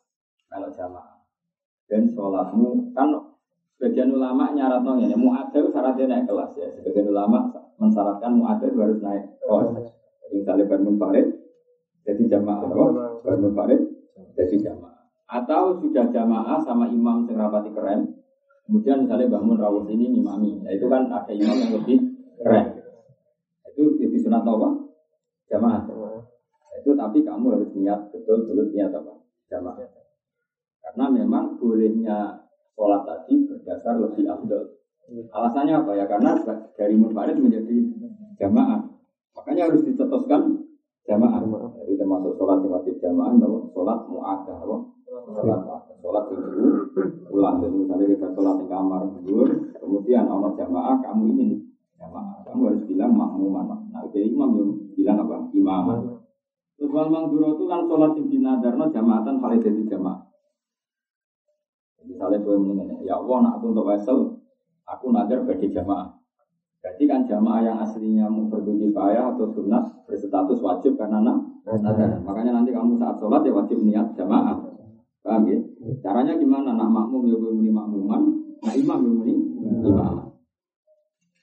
kalau 0.46 0.70
jamaah. 0.70 1.18
Dan 1.90 2.06
sholatmu 2.06 2.94
kan 2.94 3.10
sebagian 3.74 4.14
ulama 4.14 4.54
nyarat 4.54 4.86
nong 4.86 5.02
ini 5.02 5.18
muadil 5.18 5.66
syaratnya 5.66 6.06
naik 6.06 6.26
kelas 6.30 6.50
ya. 6.54 6.68
Sebagian 6.70 7.10
ulama 7.10 7.50
mensyaratkan 7.76 8.32
muadil 8.38 8.70
harus 8.78 8.98
naik 9.02 9.26
kelas. 9.42 9.74
Jadi 10.24 10.34
misalnya 10.40 10.64
bangun 10.70 10.94
farid 10.96 11.26
jadi 12.04 12.22
jamaah, 12.36 12.68
bangun 13.24 13.52
farid 13.52 13.80
jadi 14.38 14.56
jamaah. 14.70 14.94
Atau 15.24 15.80
sudah 15.80 16.06
jamaah 16.12 16.60
sama 16.60 16.86
imam 16.92 17.24
serapati 17.24 17.72
keren, 17.72 18.04
kemudian 18.68 19.02
misalnya 19.02 19.26
bangun 19.32 19.56
rawuh 19.56 19.88
ini 19.88 20.12
imami, 20.12 20.60
nah, 20.60 20.68
itu 20.68 20.84
kan 20.84 21.08
ada 21.08 21.32
imam 21.32 21.56
yang 21.56 21.72
lebih 21.80 21.98
keren. 22.38 22.76
Itu 23.72 23.96
jadi 23.98 24.16
sunat 24.20 24.44
apa? 24.44 24.68
Jamaah. 25.48 25.82
Itu 26.84 26.92
tapi 26.92 27.24
kamu 27.24 27.56
harus 27.56 27.72
niat 27.72 28.12
betul-betul 28.12 28.68
niat 28.70 28.92
apa? 28.92 29.12
Jamaah. 29.48 29.80
Karena 30.84 31.06
memang 31.08 31.56
bolehnya 31.56 32.43
sholat 32.74 33.02
tadi 33.06 33.34
berdasar 33.46 33.94
lebih 34.02 34.26
afdol. 34.26 34.62
Alasannya 35.30 35.74
apa 35.84 35.92
ya? 35.94 36.04
Karena 36.10 36.34
dari 36.74 36.94
munfarid 36.98 37.38
menjadi 37.38 37.76
jamaah. 38.40 38.82
Makanya 39.34 39.70
harus 39.70 39.82
dicetuskan 39.86 40.64
jamaah. 41.04 41.40
Jadi 41.84 41.92
termasuk 42.00 42.34
sholat 42.40 42.64
yang 42.64 42.72
wajib 42.74 42.94
jamaah, 42.98 43.32
bahwa 43.36 43.60
sholat 43.70 43.98
mu'adah, 44.08 44.56
bahwa 44.64 44.78
sholat 45.28 45.60
sholat 46.00 46.24
itu 46.32 46.64
ulang. 47.30 47.56
Jadi 47.60 47.74
misalnya 47.84 48.06
kita 48.16 48.28
sholat 48.32 48.54
di 48.60 48.66
kamar 48.68 49.02
tidur, 49.20 49.48
kemudian 49.78 50.24
Allah 50.28 50.52
jamaah, 50.56 50.96
kamu 51.04 51.22
ingin 51.36 51.50
jamaah. 52.00 52.40
Kamu 52.48 52.60
harus 52.72 52.82
bilang 52.88 53.12
makmuman. 53.12 53.88
Nah 53.92 54.00
itu 54.08 54.18
imam 54.32 54.50
yang 54.56 54.70
bilang 54.96 55.16
apa? 55.24 55.36
Imam. 55.52 55.84
Terus 56.74 56.90
wal 56.90 57.08
mangduro 57.12 57.54
itu 57.54 57.64
kan 57.70 57.86
sholat 57.86 58.12
yang 58.18 58.26
dinadarno 58.32 58.84
jamaatan 58.90 59.38
validasi 59.38 59.84
jamaah. 59.86 60.33
Misalnya 62.04 62.38
gue 62.44 62.54
mengingat, 62.60 63.00
ya 63.04 63.16
Allah, 63.16 63.36
nak 63.40 63.52
aku 63.60 63.66
untuk 63.72 63.88
wesel, 63.88 64.18
aku 64.84 65.08
nazar 65.10 65.40
bagi 65.48 65.72
jamaah. 65.72 66.12
Jadi 66.84 67.08
kan 67.08 67.24
jamaah 67.24 67.64
yang 67.64 67.80
aslinya 67.80 68.28
mau 68.28 68.44
payah 68.52 69.32
atau 69.32 69.48
sunat 69.48 70.04
berstatus 70.04 70.60
wajib 70.60 71.00
karena 71.00 71.24
nazar. 71.64 72.20
Makanya 72.20 72.60
nanti 72.60 72.76
kamu 72.76 73.00
saat 73.00 73.16
sholat 73.16 73.40
ya 73.40 73.56
wajib 73.56 73.80
niat 73.80 74.12
jamaah. 74.12 74.60
Paham 75.24 75.48
ya? 75.48 75.56
Caranya 76.04 76.36
gimana? 76.36 76.76
Nak 76.76 76.92
makmum 76.92 77.24
ya 77.24 77.40
gue 77.40 77.52
muni 77.56 77.72
makmuman, 77.72 78.22
nak 78.60 78.76
imam 78.76 78.98
ya 79.00 79.10
muni 79.16 79.34
imam. 79.80 80.28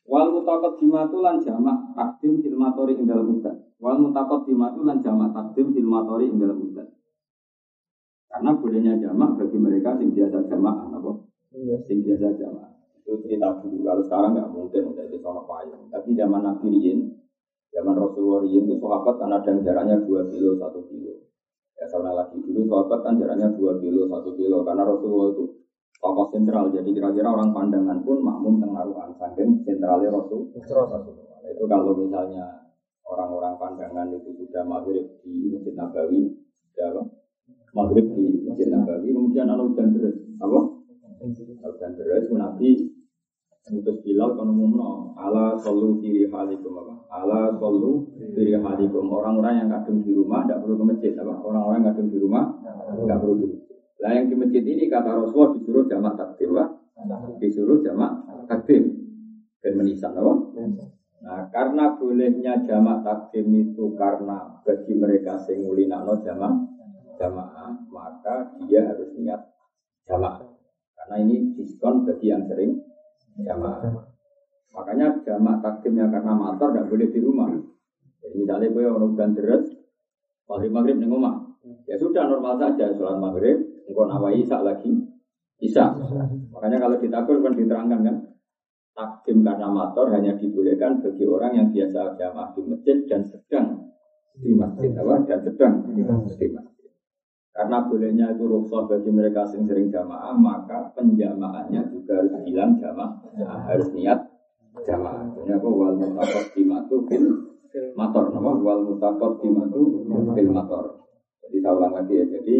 Wal 0.05 0.27
mutakot 0.29 0.77
dimatulan 0.77 1.41
jamak 1.41 1.97
takdim 1.97 2.45
filmatori 2.45 2.93
ing 2.93 3.09
dalam 3.09 3.31
mudat. 3.31 3.57
Wal 3.81 3.97
mutakot 3.97 4.45
dimatulan 4.45 5.01
jamak 5.01 5.33
takdim 5.33 5.73
filmatori 5.73 6.29
ing 6.29 6.37
dalam 6.37 6.61
mudat. 6.61 6.70
Karena 8.31 8.55
bolehnya 8.55 8.95
jamak 8.95 9.35
bagi 9.35 9.57
mereka 9.59 9.99
sing 9.99 10.15
biasa 10.15 10.47
jamak, 10.47 10.75
apa? 10.87 11.11
Iya. 11.51 11.75
Sing 11.83 11.99
biasa 11.99 12.31
jamak. 12.39 12.71
Itu 13.03 13.19
cerita 13.19 13.59
dulu. 13.59 13.83
Kalau 13.83 14.03
sekarang 14.07 14.31
nggak 14.39 14.49
mungkin 14.55 14.81
udah 14.95 15.05
di 15.11 15.19
sana 15.19 15.43
payung. 15.43 15.91
Tapi 15.91 16.15
zaman 16.15 16.41
Nabi 16.47 16.67
Rien, 16.71 16.99
zaman 17.75 17.95
Rasulullah 17.99 18.47
Rien 18.47 18.63
itu 18.71 18.79
sahabat 18.79 19.15
kan 19.19 19.35
ada 19.35 19.51
jaraknya 19.51 19.99
2 19.99 20.31
kilo, 20.31 20.55
1 20.55 20.89
kilo. 20.89 21.13
Ya 21.75 21.85
sama 21.91 22.15
lagi 22.15 22.39
dulu 22.39 22.71
sahabat 22.71 22.99
kan 23.03 23.19
jaraknya 23.19 23.51
2 23.51 23.83
kilo, 23.83 24.07
1 24.07 24.39
kilo. 24.39 24.57
Karena 24.63 24.83
Rasulullah 24.87 25.27
itu 25.35 25.43
tokoh 25.99 26.27
sentral. 26.31 26.71
Jadi 26.71 26.89
kira-kira 26.95 27.27
orang 27.27 27.51
pandangan 27.51 27.99
pun 28.07 28.23
makmum 28.23 28.63
tengaruhan. 28.63 29.11
Saking 29.19 29.67
sentralnya 29.67 30.07
Rasul. 30.07 30.55
Rasulullah. 30.55 31.43
Itu 31.51 31.67
kalau 31.67 31.99
misalnya 31.99 32.71
orang-orang 33.11 33.59
pandangan 33.59 34.07
itu 34.15 34.31
sudah 34.39 34.63
maghrib 34.63 35.19
di 35.19 35.51
Masjid 35.51 35.75
Nabawi, 35.75 36.31
ya, 36.79 36.95
maghrib 37.71 38.05
di 38.11 38.43
Masjid 38.47 38.67
Nabawi, 38.71 39.09
kemudian 39.15 39.47
ada 39.47 39.63
hujan 39.63 39.95
deras, 39.95 40.17
apa? 40.39 40.59
Hujan 41.21 41.91
deras, 41.95 42.25
Nabi 42.31 42.91
Mutus 43.69 44.01
Bilal 44.01 44.33
kan 44.33 44.49
umumno 44.49 45.13
ala 45.13 45.53
solu 45.53 46.01
diri 46.01 46.25
halikum 46.25 46.81
apa? 46.81 46.93
Ala 47.13 47.53
solu 47.61 48.09
diri 48.33 48.57
halikum 48.57 49.05
orang-orang 49.05 49.61
yang 49.61 49.69
kadung 49.69 50.01
di 50.01 50.17
rumah 50.17 50.49
tidak 50.49 50.65
perlu 50.65 50.81
ke 50.81 50.85
masjid 50.89 51.13
apa? 51.21 51.33
Orang-orang 51.45 51.85
yang 51.85 51.87
kadung 51.93 52.09
di 52.09 52.17
rumah 52.17 52.43
nggak 53.05 53.17
perlu 53.21 53.33
di 53.37 53.45
masjid. 53.53 53.77
Lah 54.01 54.11
yang 54.17 54.25
di 54.33 54.35
masjid 54.35 54.63
ini 54.65 54.89
kata 54.89 55.13
Rasulullah 55.13 55.53
disuruh 55.53 55.85
jamak 55.85 56.13
takdim 56.17 56.49
apa? 56.57 56.65
Disuruh 57.37 57.79
jamak 57.85 58.11
takdim 58.49 58.83
dan 59.61 59.73
menisan 59.77 60.17
apa? 60.17 60.33
Nah 61.21 61.41
karena 61.53 61.85
bolehnya 62.01 62.65
jamak 62.65 63.05
takdim 63.05 63.45
itu 63.53 63.93
karena 63.93 64.57
bagi 64.65 64.97
mereka 64.97 65.37
sing 65.37 65.61
mulinakno 65.61 66.17
jamak 66.25 66.65
jamaah 67.21 67.69
maka 67.93 68.57
dia 68.65 68.89
harus 68.89 69.13
niat 69.13 69.41
jamak 70.09 70.41
karena 70.97 71.15
ini 71.21 71.53
diskon 71.53 72.05
bagi 72.05 72.33
yang 72.33 72.41
sering 72.49 72.81
jamaah. 73.41 74.09
Makanya 74.71 75.19
jamak 75.27 75.59
takdimnya 75.59 76.07
karena 76.07 76.31
motor 76.31 76.71
tidak 76.71 76.87
boleh 76.87 77.07
di 77.11 77.19
rumah. 77.19 77.49
Jadi 78.21 78.35
misalnya 78.37 78.71
gue 78.71 78.85
orang 78.85 79.11
udan 79.11 79.31
deres, 79.35 79.65
maghrib 80.47 80.71
maghrib 80.71 80.97
di 81.01 81.07
rumah, 81.09 81.41
ya 81.89 81.97
sudah 81.97 82.29
normal 82.29 82.55
saja 82.55 82.93
sholat 82.95 83.17
maghrib, 83.19 83.59
engkau 83.89 84.07
nawai 84.07 84.39
isak 84.39 84.61
lagi, 84.63 84.93
isak. 85.59 85.99
Makanya 86.53 86.77
kalau 86.79 87.01
ditakul 87.01 87.43
kan 87.43 87.57
diterangkan 87.57 87.99
kan, 88.05 88.15
takdim 88.95 89.43
karena 89.43 89.67
motor 89.67 90.07
hanya 90.13 90.37
dibolehkan 90.37 91.01
bagi 91.03 91.25
orang 91.27 91.51
yang 91.57 91.67
biasa 91.73 92.15
jamaah 92.15 92.53
di 92.55 92.61
masjid 92.63 92.97
dan 93.09 93.21
sedang 93.25 93.67
di 94.37 94.55
masjid, 94.55 94.95
apa? 94.95 95.27
Dan 95.27 95.39
sedang 95.43 95.73
di 95.91 96.01
masjid. 96.05 96.70
Karena 97.51 97.83
bolehnya 97.83 98.31
itu 98.31 98.47
rukhsah 98.47 98.87
bagi 98.87 99.11
mereka 99.11 99.43
yang 99.51 99.67
sering 99.67 99.91
jamaah, 99.91 100.31
maka 100.39 100.87
penjamaahnya 100.95 101.91
juga 101.91 102.23
harus 102.23 102.31
bilang 102.47 102.79
jamaah, 102.79 103.11
nah, 103.35 103.59
harus 103.67 103.91
niat 103.91 104.19
jamaah. 104.87 105.35
Ini 105.35 105.59
apa? 105.59 105.67
Wal 105.67 105.99
mutakot 105.99 106.45
dimatu 106.55 106.95
fil 107.11 107.27
mator, 107.99 108.31
nama 108.31 108.55
wal 108.55 108.87
mutakot 108.87 109.43
dimatu 109.43 110.07
fil 110.31 110.47
mator. 110.47 111.03
Jadi 111.43 111.57
saya 111.59 111.75
ulang 111.75 111.93
lagi 111.99 112.23
ya. 112.23 112.25
Jadi 112.39 112.55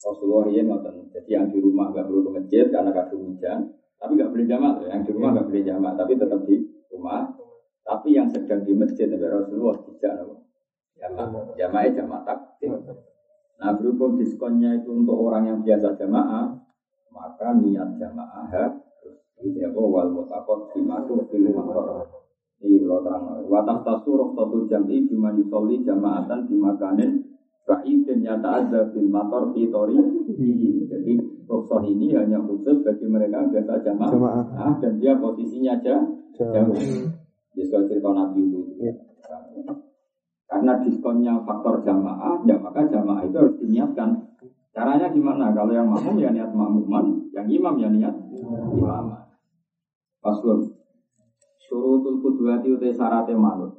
Rasulullah 0.00 0.52
ini 0.52 0.68
ngoten. 0.68 0.96
Jadi 1.16 1.30
yang 1.32 1.48
di 1.48 1.58
rumah 1.64 1.88
nggak 1.88 2.04
perlu 2.04 2.20
ke 2.28 2.30
masjid 2.36 2.64
karena 2.68 2.92
kadung 2.92 3.32
hujan, 3.32 3.72
tapi 3.96 4.20
nggak 4.20 4.30
boleh 4.36 4.46
jamaah. 4.48 4.84
Yang 4.84 5.00
di 5.08 5.10
rumah 5.16 5.28
nggak 5.32 5.46
boleh 5.48 5.62
jamaah, 5.64 5.94
tapi 5.96 6.12
tetap 6.20 6.40
di 6.44 6.56
rumah. 6.92 7.20
Tapi 7.80 8.08
yang 8.12 8.28
sedang 8.28 8.68
di 8.68 8.76
masjid, 8.76 9.08
Nabi 9.08 9.26
Rasulullah 9.32 9.80
tidak 9.80 10.14
jamaah, 11.00 11.56
jamaah 11.56 11.88
jamaah 11.88 12.22
takdim. 12.28 12.76
Nah 13.60 13.76
berhubung 13.76 14.16
diskonnya 14.16 14.80
itu 14.80 14.88
untuk 14.88 15.20
orang 15.20 15.44
yang 15.44 15.60
biasa 15.60 15.92
jamaah, 16.00 16.56
maka 17.12 17.52
niat 17.60 18.00
jamaah 18.00 18.48
harus 18.48 18.80
ini 19.40 19.64
apa 19.68 19.80
wal 19.80 20.08
mutakot 20.12 20.72
dimatu 20.72 21.28
pilih 21.28 21.52
motor. 21.52 22.08
Ini 22.60 22.84
kalau 22.84 23.00
terang. 23.04 23.24
Watah 23.48 23.80
tasur 23.84 24.20
satu 24.36 24.68
jam'i 24.68 25.08
bima 25.08 25.32
yusoli 25.32 25.80
jamaatan 25.80 26.44
bimakanin 26.44 27.30
Ba'idin 27.70 28.26
nyata 28.26 28.66
ada 28.66 28.90
bil 28.90 29.06
motor 29.06 29.54
fitori 29.54 29.94
Jadi 30.90 31.12
rukhsah 31.46 31.86
ini 31.86 32.18
hanya 32.18 32.42
khusus 32.42 32.82
bagi 32.82 33.06
mereka 33.06 33.46
biasa 33.46 33.86
jamaah, 33.86 34.10
jamaah. 34.10 34.72
dan 34.82 34.98
dia 34.98 35.14
posisinya 35.14 35.78
aja 35.78 36.02
jauh. 36.34 36.74
Jadi 37.54 37.70
cerita 37.70 38.10
Nabi 38.10 38.40
itu. 38.42 38.60
Karena 40.50 40.82
diskonnya 40.82 41.38
faktor 41.46 41.78
jamaah, 41.86 42.42
ya 42.42 42.58
maka 42.58 42.82
jamaah 42.90 43.22
itu 43.22 43.38
harus 43.38 43.54
diniatkan. 43.62 44.18
Caranya 44.74 45.06
gimana? 45.14 45.54
Kalau 45.54 45.70
yang 45.70 45.86
makmum 45.86 46.18
ya 46.18 46.34
niat 46.34 46.50
makmuman, 46.50 47.30
yang 47.30 47.46
imam 47.46 47.74
ya 47.78 47.86
niat 47.86 48.14
imam. 48.34 49.14
Paslon. 50.18 50.66
Surutul 51.70 52.18
kuduati 52.18 52.66
utai 52.74 52.90
sarate 52.90 53.30
manut. 53.38 53.78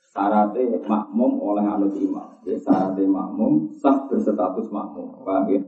Sarate 0.00 0.80
makmum 0.88 1.36
oleh 1.36 1.64
anut 1.68 1.92
imam. 2.00 2.40
Ya, 2.48 2.56
sarate 2.56 3.04
makmum 3.04 3.68
sah 3.76 4.08
berstatus 4.08 4.72
makmum. 4.72 5.20
Paham 5.20 5.52
ya? 5.52 5.60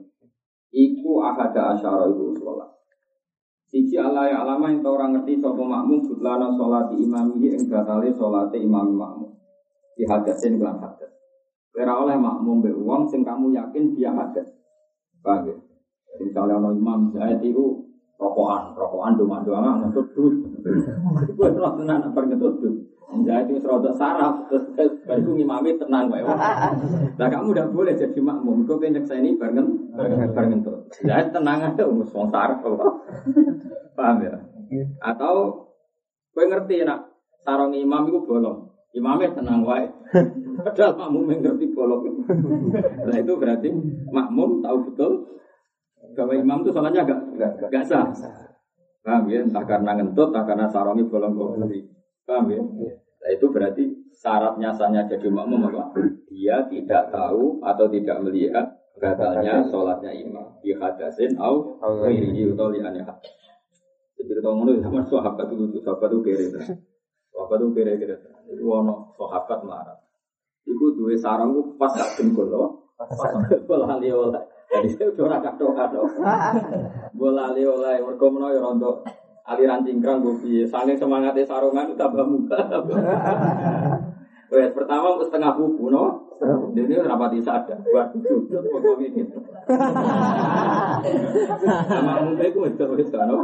Iku 0.72 1.20
ahada 1.20 1.76
asyara 1.76 2.08
itu 2.08 2.32
sholat. 2.40 2.75
Siji 3.66 3.98
Allah 3.98 4.30
ya 4.30 4.36
alama 4.46 4.70
yang 4.70 4.86
orang 4.86 5.18
ngerti 5.18 5.42
sopo 5.42 5.66
makmum 5.66 6.06
butlana 6.06 6.54
sholat 6.54 6.94
imam 6.94 7.34
ini 7.34 7.58
ing 7.58 7.66
batale 7.66 8.14
sholat 8.14 8.54
imam 8.54 8.94
makmum. 8.94 9.34
Di 9.98 10.06
hadasin 10.06 10.62
kelan 10.62 10.78
hadas. 10.78 11.10
Kira 11.74 11.98
oleh 11.98 12.14
makmum 12.14 12.62
be 12.62 12.70
uang 12.70 13.10
sing 13.10 13.26
kamu 13.26 13.58
yakin 13.58 13.90
dia 13.98 14.14
hadas. 14.14 14.46
Paham 15.18 15.50
ya? 15.50 15.56
Misalnya 16.22 16.62
ono 16.62 16.70
imam 16.72 17.10
Zaid 17.10 17.42
itu 17.42 17.82
rokokan, 18.16 18.72
rokokan 18.72 19.12
doma-doma 19.20 19.84
ngetut 19.84 20.08
dus. 20.16 20.36
Gue 21.36 21.48
terus 21.52 21.72
tenan 21.76 22.00
apa 22.00 22.20
ngetut 22.24 22.54
dus. 22.60 22.76
Zaid 23.06 23.48
itu 23.48 23.62
serodok 23.62 23.94
saraf, 23.96 24.50
terus 24.50 24.66
baru 25.06 25.30
ngimami 25.38 25.78
tenang 25.78 26.10
kok. 26.10 26.26
Nah 27.16 27.28
kamu 27.30 27.54
udah 27.54 27.66
boleh 27.70 27.94
jadi 27.94 28.18
makmum. 28.18 28.66
Kau 28.66 28.82
pengen 28.82 29.06
ini 29.06 29.38
bareng 29.38 29.94
bareng 30.34 30.60
tuh. 30.60 30.84
Zaid 31.06 31.30
tenang 31.32 31.64
aja, 31.64 31.86
umus 31.86 32.12
wong 32.12 32.28
saraf. 32.28 32.60
Paham 33.96 34.16
ya? 34.20 34.36
Atau 35.00 35.64
gue 36.34 36.44
ngerti 36.44 36.84
nak 36.84 37.08
sarong 37.46 37.72
imam 37.72 38.10
itu 38.10 38.20
bolong. 38.26 38.68
Imamnya 38.92 39.32
tenang 39.32 39.60
wae. 39.64 39.86
Padahal 40.56 40.96
makmum 40.96 41.28
yang 41.30 41.40
ngerti 41.44 41.72
bolong. 41.72 42.26
Nah 43.06 43.16
itu 43.16 43.32
berarti 43.38 43.68
makmum 44.08 44.60
tahu 44.64 44.92
betul 44.92 45.12
bahwa 46.16 46.32
imam 46.32 46.58
itu 46.64 46.70
soalnya 46.72 47.04
agak 47.04 47.20
gak, 47.36 47.52
gak 47.68 47.84
sah. 47.84 48.08
Paham 49.04 49.30
ya? 49.30 49.44
Entah 49.44 49.62
karena 49.62 49.94
ngentut, 49.94 50.32
entah 50.34 50.42
karena 50.48 50.66
sarongnya 50.66 51.06
bolong 51.06 51.36
bolong. 51.36 51.70
Paham 52.26 52.50
ya? 52.50 52.58
Nah 52.58 53.30
itu 53.30 53.46
berarti 53.52 53.84
syaratnya 54.16 54.72
sahnya 54.74 55.04
jadi 55.06 55.28
makmum 55.28 55.68
apa? 55.70 55.94
Dia 56.32 56.66
tidak 56.66 57.12
tahu 57.14 57.62
atau 57.62 57.86
tidak 57.92 58.18
melihat 58.24 58.66
gatalnya 58.96 59.62
sholatnya 59.68 60.10
imam. 60.10 60.58
Di 60.64 60.74
hadasin 60.74 61.36
au 61.36 61.78
ghairihi 61.78 62.50
atau 62.56 62.72
li 62.72 62.80
aneh. 62.80 63.04
Jadi 64.16 64.32
kita 64.32 64.48
ngomong 64.48 64.80
sama 64.80 65.04
sahabat 65.04 65.52
itu, 65.52 65.78
sahabat 65.84 66.08
itu 66.08 66.20
kere. 66.24 66.46
Sahabat 67.30 67.58
itu 67.60 67.68
kere 67.76 67.92
kere. 68.00 68.14
Itu 68.48 68.64
ono 68.64 69.12
sahabat 69.14 69.60
marah. 69.62 69.98
Iku 70.66 70.98
duwe 70.98 71.14
sarang 71.14 71.54
pas 71.78 71.94
gak 71.94 72.18
jengkol. 72.18 72.50
Pas 72.96 73.06
bola 73.68 74.00
li 74.02 74.10
oleh. 74.10 74.55
Jadi 74.66 74.88
saya 74.92 75.08
udah 75.14 75.24
ora 75.30 75.38
kado 75.40 75.66
kado. 75.72 76.02
Bola 77.14 77.54
li 77.54 77.62
oleh 77.62 78.02
menawa 78.02 78.52
ya 78.52 78.60
rondo 78.60 79.00
aliran 79.46 79.86
cingkrang 79.86 80.20
gue 80.26 80.36
piye. 80.42 80.62
Saking 80.66 80.98
semangatnya 80.98 81.46
sarungan 81.46 81.94
tambah 81.94 82.26
muka. 82.26 82.58
Wes 84.46 84.70
pertama 84.74 85.18
setengah 85.22 85.54
buku 85.58 85.90
no. 85.90 86.26
Ini 86.76 87.02
rapati 87.02 87.40
sadar. 87.40 87.80
Buat 87.80 88.12
sujud 88.12 88.62
pokok 88.68 89.00
ini. 89.00 89.24
Sama 91.88 92.12
mungkin 92.26 92.44
itu 92.44 92.58
itu 92.66 92.84
itu 93.00 93.18
no. 93.22 93.38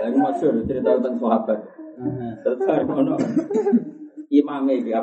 Lagi 0.00 0.18
masyur 0.18 0.60
cerita 0.64 0.98
tentang 0.98 1.14
sahabat. 1.20 1.58
Terus 2.42 2.88
ono 2.88 3.14
imamnya 4.28 4.74
dia 4.82 5.00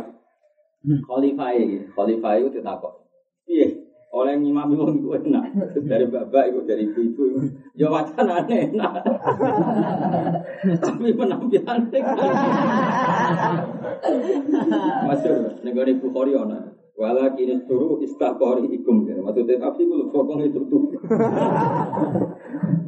khalifah 0.85 1.53
khalifah 1.93 2.33
itu 2.41 2.49
ditakok. 2.61 3.04
Oleh 4.13 4.37
imam 4.37 4.69
itu 4.73 4.83
itu 5.01 5.09
enak. 5.17 5.43
Dari 5.89 6.05
bapak 6.07 6.43
itu 6.51 6.59
dari 6.67 6.83
ibu 6.87 6.99
ibu 7.01 7.23
ya 7.75 7.87
wacana 7.89 8.45
enak. 8.45 8.93
Tapi 10.81 11.09
penampilannya 11.13 11.99
masyur 15.05 15.35
negara 15.63 15.91
ona 16.41 16.59
wala 16.95 17.25
kini 17.35 17.59
turu 17.67 17.99
istakori 17.99 18.71
ikum. 18.71 19.03
Maksudnya 19.03 19.59
tapi 19.59 19.83
gue 19.83 20.07
pokong 20.09 20.47
itu 20.47 20.63
tuh 20.71 20.95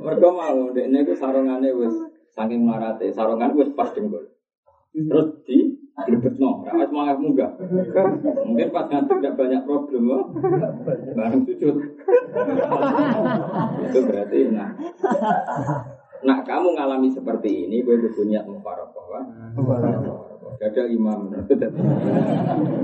mereka 0.07 0.27
mau 0.31 0.71
dek 0.71 0.87
ini 0.87 1.03
sarungannya 1.11 1.75
wes 1.75 1.95
saking 2.31 2.63
marate 2.63 3.11
sarungan 3.11 3.51
wes 3.59 3.67
pas 3.75 3.91
jenggol 3.91 4.23
terus 4.95 5.43
di 5.43 5.75
Gelebet 5.97 6.37
no, 6.37 6.61
rawat 6.61 6.93
semangat 6.93 7.17
munggah. 7.17 7.51
Mungkin 8.45 8.69
pas 8.69 8.85
nanti 8.85 9.17
tidak 9.17 9.33
banyak 9.33 9.61
problem 9.65 10.03
loh. 10.05 10.29
Bareng 11.17 11.41
sujud. 11.41 11.75
Itu 13.81 13.99
berarti 14.05 14.37
nah. 14.53 14.77
Nah 16.21 16.37
kamu 16.45 16.77
ngalami 16.77 17.09
seperti 17.09 17.65
ini, 17.65 17.81
gue 17.81 17.97
butuh 17.97 18.29
niat 18.29 18.45
mufarokoh 18.45 19.05
kan? 19.09 19.25
Ada 20.61 20.85
imam, 20.89 21.33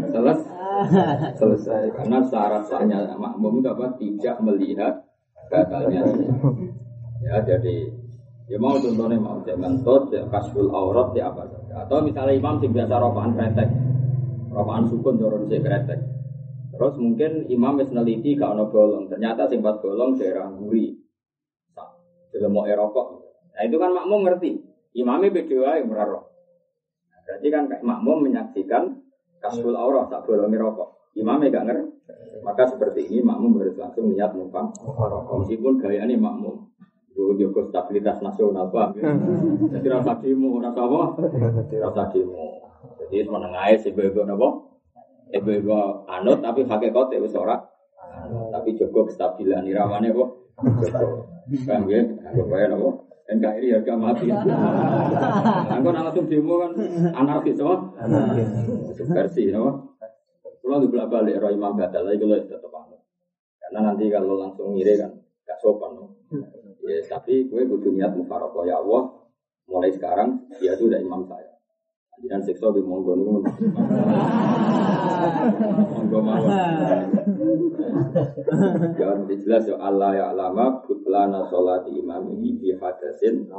selesai, 0.09 1.37
selesai. 1.37 1.83
Karena 1.93 2.17
syarat 2.25 2.65
sahnya 2.65 3.13
makmum 3.13 3.61
apa? 3.61 3.93
Tidak 3.97 4.41
melihat 4.41 5.05
gatalnya. 5.53 6.01
Ya 7.21 7.41
jadi 7.45 7.93
Ya 8.43 8.59
mau 8.59 8.75
contohnya 8.75 9.15
mau 9.15 9.39
cek 9.39 9.55
mentut, 9.55 10.11
cek 10.11 10.27
kasful 10.27 10.67
aurat, 10.67 11.15
cek 11.15 11.23
apa 11.23 11.47
saja. 11.47 11.62
Atau 11.73 12.05
misalnya 12.05 12.37
imam 12.37 12.61
sih 12.61 12.69
biasa 12.69 12.93
rokokan 13.01 13.33
kretek, 13.33 13.69
rokokan 14.53 14.85
sukun 14.87 15.17
dorong 15.17 15.49
si 15.49 15.57
kretek. 15.57 15.99
Terus 16.73 16.97
mungkin 16.97 17.45
imam 17.53 17.77
wis 17.77 17.93
neliti 17.93 18.33
gak 18.33 18.57
ono 18.57 18.69
bolong. 18.69 19.05
Ternyata 19.09 19.45
sing 19.45 19.61
pas 19.61 19.77
bolong 19.77 20.17
daerah 20.17 20.49
guri. 20.49 20.97
Dalam 22.33 22.49
mau 22.49 22.65
rokok. 22.65 23.07
Nah 23.53 23.61
itu 23.61 23.77
kan 23.77 23.93
makmum 23.93 24.25
ngerti. 24.25 24.57
Imamnya 24.97 25.29
beda 25.29 25.77
yang 25.77 25.89
merarok. 25.89 26.25
Nah, 27.09 27.19
berarti 27.25 27.47
kan 27.53 27.63
makmum 27.81 28.25
menyaksikan 28.25 28.89
kasful 29.37 29.73
aurah 29.77 30.09
tak 30.09 30.25
bolongi 30.25 30.57
rokok. 30.57 31.13
Imamnya 31.13 31.53
gak 31.53 31.65
ngerti. 31.69 31.89
Maka 32.41 32.63
seperti 32.73 33.05
ini 33.05 33.21
makmum 33.21 33.61
harus 33.61 33.77
langsung 33.77 34.09
niat 34.09 34.33
numpang 34.33 34.73
rokok. 34.81 35.45
Meskipun 35.45 35.77
gayanya 35.77 36.17
makmum. 36.17 36.73
Gue 37.13 37.37
jago 37.37 37.61
stabilitas 37.69 38.17
nasional 38.25 38.73
pak. 38.73 38.97
Jadi 39.73 39.87
rasa 39.87 40.17
demo, 40.17 40.57
rasa 40.57 40.81
apa? 40.81 41.01
Rasa 41.69 42.03
demo. 42.09 42.73
Jadi 43.05 43.29
menengah 43.29 43.69
sih 43.77 43.93
bego 43.93 44.25
nopo. 44.25 44.81
Bego 45.29 46.05
anut 46.09 46.41
tapi 46.41 46.65
kote 46.65 47.21
wis 47.21 47.37
ora. 47.37 47.61
Tapi 48.49 48.73
jago 48.73 49.05
kestabilan 49.05 49.65
iramane 49.69 50.09
kok. 50.09 50.29
Jago. 50.89 51.29
Kan 51.69 51.85
ya, 51.85 52.01
anggap 52.01 52.49
aja 52.49 52.65
nopo. 52.73 52.89
NKRI 53.23 53.67
harga 53.71 53.93
mati. 53.95 54.27
Aku 55.69 55.87
langsung 55.93 56.25
demo 56.25 56.53
kan 56.59 56.71
anarkis 57.13 57.61
apa? 57.61 57.75
Versi 59.13 59.53
nopo. 59.53 59.93
Kalau 60.63 60.79
di 60.79 60.89
belakang 60.89 61.27
balik 61.27 61.37
roh 61.37 61.51
imam 61.53 61.75
batal, 61.77 62.07
lagi 62.07 62.17
kalau 62.17 62.39
tetap 62.39 62.73
anut. 62.73 63.01
Karena 63.61 63.79
nanti 63.93 64.09
kalau 64.09 64.41
langsung 64.41 64.73
ngiri 64.73 64.97
kan 64.97 65.11
gak 65.43 65.59
sopan. 65.61 65.91
No? 65.93 66.05
Ya, 66.83 66.99
tapi 67.07 67.47
gue 67.47 67.63
butuh 67.63 67.91
niat 67.95 68.11
mufarokoh 68.11 68.67
ya 68.67 68.83
Allah. 68.83 69.07
Mulai 69.71 69.91
sekarang 69.95 70.43
dia 70.59 70.75
itu 70.75 70.91
udah 70.91 70.99
imam 70.99 71.23
saya. 71.23 71.53
Jangan 72.23 72.43
siksa 72.45 72.69
di 72.75 72.83
monggo 72.83 73.17
nih 73.17 73.25
Monggo 75.91 76.19
mawon. 76.21 76.51
Jangan 78.99 79.19
jelas 79.27 79.63
ya 79.65 79.75
Allah 79.81 80.11
ya 80.13 80.25
alama 80.35 80.83
butlana 80.83 81.47
sholat 81.49 81.87
imam 81.89 82.29
ini 82.37 82.59
bi 82.59 82.69
hadasin 82.77 83.49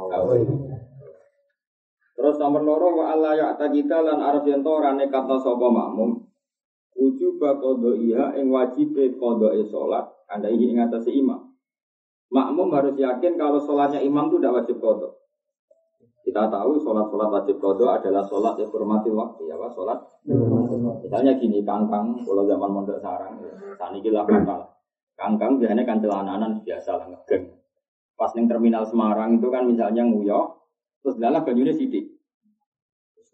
Terus 2.15 2.35
nomor 2.39 2.63
loro 2.63 2.89
wa 2.95 3.11
Allah 3.11 3.33
ya 3.35 3.49
kita 3.59 3.99
lan 4.01 4.23
arif 4.23 4.47
yen 4.47 4.63
rane 4.63 5.05
kata 5.11 5.35
sapa 5.35 5.67
makmum 5.67 6.25
wujub 6.95 7.43
kodo 7.43 7.91
iya 7.99 8.31
ing 8.39 8.47
wajib 8.47 8.95
kodo 9.19 9.51
e 9.51 9.67
sholat 9.67 10.07
anda 10.31 10.47
ingin 10.47 10.79
ingatasi 10.79 11.11
imam 11.19 11.44
makmum 12.35 12.67
harus 12.75 12.99
yakin 12.99 13.39
kalau 13.39 13.63
sholatnya 13.63 14.03
imam 14.03 14.27
itu 14.27 14.43
tidak 14.43 14.53
wajib 14.59 14.77
kodo 14.83 15.23
kita 16.25 16.51
tahu 16.51 16.75
sholat-sholat 16.81 17.29
wajib 17.31 17.55
kodo 17.63 17.87
adalah 17.87 18.25
sholat 18.25 18.59
yang 18.59 18.67
hormati 18.73 19.13
waktu 19.13 19.45
ya 19.45 19.61
pak 19.61 19.71
sholat. 19.77 20.01
Misalnya 21.05 21.37
gini 21.37 21.61
kangkang 21.61 22.17
kalau 22.25 22.49
zaman 22.49 22.65
mondok 22.65 22.97
sarang 22.97 23.37
saat 23.77 23.93
ini 23.93 24.09
lah 24.09 24.25
kangkang. 24.25 24.65
Kangkang 25.13 25.61
biasanya 25.61 25.85
kan 25.85 26.01
celananan 26.01 26.65
biasa 26.65 26.97
lah 26.97 27.07
ngegeng. 27.13 27.53
Pas 28.17 28.33
neng 28.33 28.49
terminal 28.49 28.83
Semarang 28.89 29.37
itu 29.37 29.47
kan 29.53 29.69
misalnya 29.69 30.01
nguyok 30.01 30.65
terus 31.05 31.21
dalam 31.21 31.45
bajunya 31.45 31.69
sidik 31.69 32.17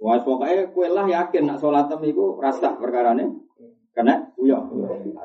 Wah, 0.01 0.17
pokoknya 0.17 0.73
kue 0.73 0.89
lah 0.89 1.05
yakin 1.05 1.45
nak 1.45 1.61
sholat 1.61 1.85
tem 1.85 2.01
itu 2.09 2.35
rasa 2.41 2.73
perkara 2.75 3.13
nih 3.13 3.29
kena? 3.91 4.31
Uyah 4.39 4.63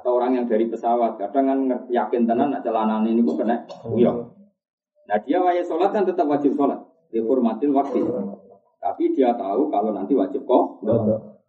atau 0.01 0.11
orang 0.19 0.37
yang 0.37 0.47
dari 0.47 0.67
pesawat. 0.67 1.19
Kadang 1.19 1.45
kan 1.47 1.59
yakin 1.91 2.27
tenan 2.27 2.51
nak 2.53 2.63
celana 2.67 3.03
ini 3.07 3.23
kok 3.23 3.39
kena 3.43 3.57
uyah 3.91 4.17
nah 5.07 5.23
dia 5.23 5.39
wajib 5.39 5.71
sholat 5.71 5.95
kan 5.95 6.03
tetap 6.03 6.27
wajib 6.27 6.59
sholat. 6.59 6.83
Dihormatin 7.15 7.71
waktu. 7.71 8.03
Tapi 8.83 9.15
dia 9.15 9.31
tahu 9.39 9.71
kalau 9.71 9.95
nanti 9.95 10.19
wajib 10.19 10.43
kok. 10.43 10.83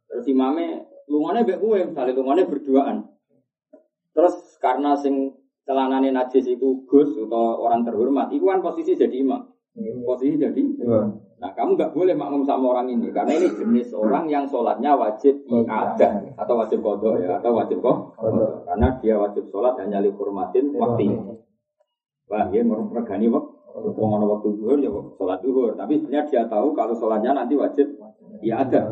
Terus 0.07 0.25
imamnya 0.29 0.85
lumane 1.09 1.41
bek 1.41 1.57
kue 1.57 1.81
misalnya 1.81 2.13
lumane 2.13 2.45
berduaan. 2.45 3.09
Terus 4.13 4.61
karena 4.61 4.93
sing 4.93 5.33
celana 5.67 5.99
ini 5.99 6.15
najis 6.15 6.47
itu 6.47 6.87
gus 6.87 7.11
atau 7.11 7.59
orang 7.59 7.83
terhormat 7.83 8.31
itu 8.31 8.47
kan 8.47 8.63
posisi 8.63 8.95
jadi 8.95 9.19
imam 9.19 9.46
posisi 10.03 10.41
jadi. 10.41 10.61
Nah, 11.37 11.53
kamu 11.53 11.77
nggak 11.77 11.93
boleh 11.93 12.17
makmum 12.17 12.41
sama 12.41 12.73
orang 12.73 12.89
ini 12.89 13.13
karena 13.13 13.37
ini 13.37 13.53
jenis 13.53 13.93
orang 13.93 14.25
yang 14.25 14.49
sholatnya 14.49 14.97
wajib 14.97 15.37
ada 15.69 16.17
atau 16.33 16.53
wajib 16.57 16.81
kodok 16.81 17.21
ya 17.21 17.37
atau 17.37 17.53
wajib 17.53 17.77
kok 17.85 18.17
karena 18.65 18.97
dia 18.97 19.21
wajib 19.21 19.45
sholat 19.53 19.77
hanya 19.77 20.01
dihormatin 20.01 20.73
waktu. 20.73 21.13
Wah, 22.27 22.49
dia 22.49 22.65
meregani 22.65 23.29
waktu. 23.29 23.53
Wong 23.77 24.25
waktu 24.25 24.57
duhur 24.57 24.81
ya 24.81 24.89
sholat 24.89 25.39
duhur, 25.45 25.77
tapi 25.77 26.01
sebenarnya 26.01 26.25
dia 26.25 26.43
tahu 26.49 26.73
kalau 26.73 26.97
sholatnya 26.97 27.37
nanti 27.37 27.53
wajib. 27.53 27.85
Ya 28.41 28.65
ada. 28.65 28.89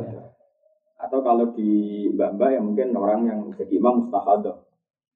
Atau 1.01 1.25
kalau 1.25 1.49
di 1.57 2.05
mbak-mbak 2.13 2.49
yang 2.53 2.63
mungkin 2.69 2.93
orang 2.93 3.25
yang 3.25 3.39
jadi 3.57 3.81
imam 3.81 4.05
mustahadah, 4.05 4.61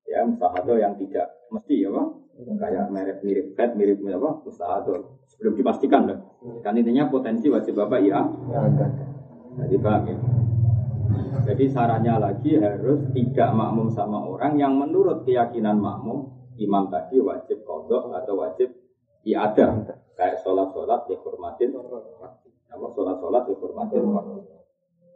ya 0.09 0.25
mustahadah 0.25 0.77
yang 0.81 0.97
tidak. 0.97 1.29
Mesti 1.53 1.85
ya 1.85 1.89
pak, 1.93 2.07
kayak 2.45 2.87
mirip 2.91 3.17
mirip 3.23 3.45
bed 3.55 3.71
mirip 3.75 3.97
apa? 4.15 4.29
Mustahadah 4.47 5.19
belum 5.39 5.53
dipastikan 5.55 6.03
loh. 6.07 6.19
Kan 6.63 6.75
intinya 6.75 7.07
potensi 7.07 7.47
wajib 7.47 7.79
bapak 7.79 7.99
ya. 8.03 8.19
Jadi 9.59 9.75
paham 9.79 10.03
ya. 10.07 10.17
Jadi 11.49 11.65
sarannya 11.71 12.15
lagi 12.19 12.59
harus 12.59 12.99
tidak 13.15 13.49
makmum 13.55 13.89
sama 13.89 14.21
orang 14.21 14.59
yang 14.59 14.75
menurut 14.75 15.23
keyakinan 15.23 15.79
makmum 15.79 16.29
imam 16.59 16.91
tadi 16.91 17.23
wajib 17.23 17.63
kodok 17.63 18.11
atau 18.11 18.35
wajib 18.35 18.69
iada 19.23 19.95
kayak 20.19 20.43
sholat 20.43 20.69
sholat 20.75 21.07
dihormatin. 21.07 21.71
Apa 22.69 22.85
sholat 22.93 23.15
sholat 23.17 23.43
dihormatin. 23.47 24.03
Waktu. 24.05 24.39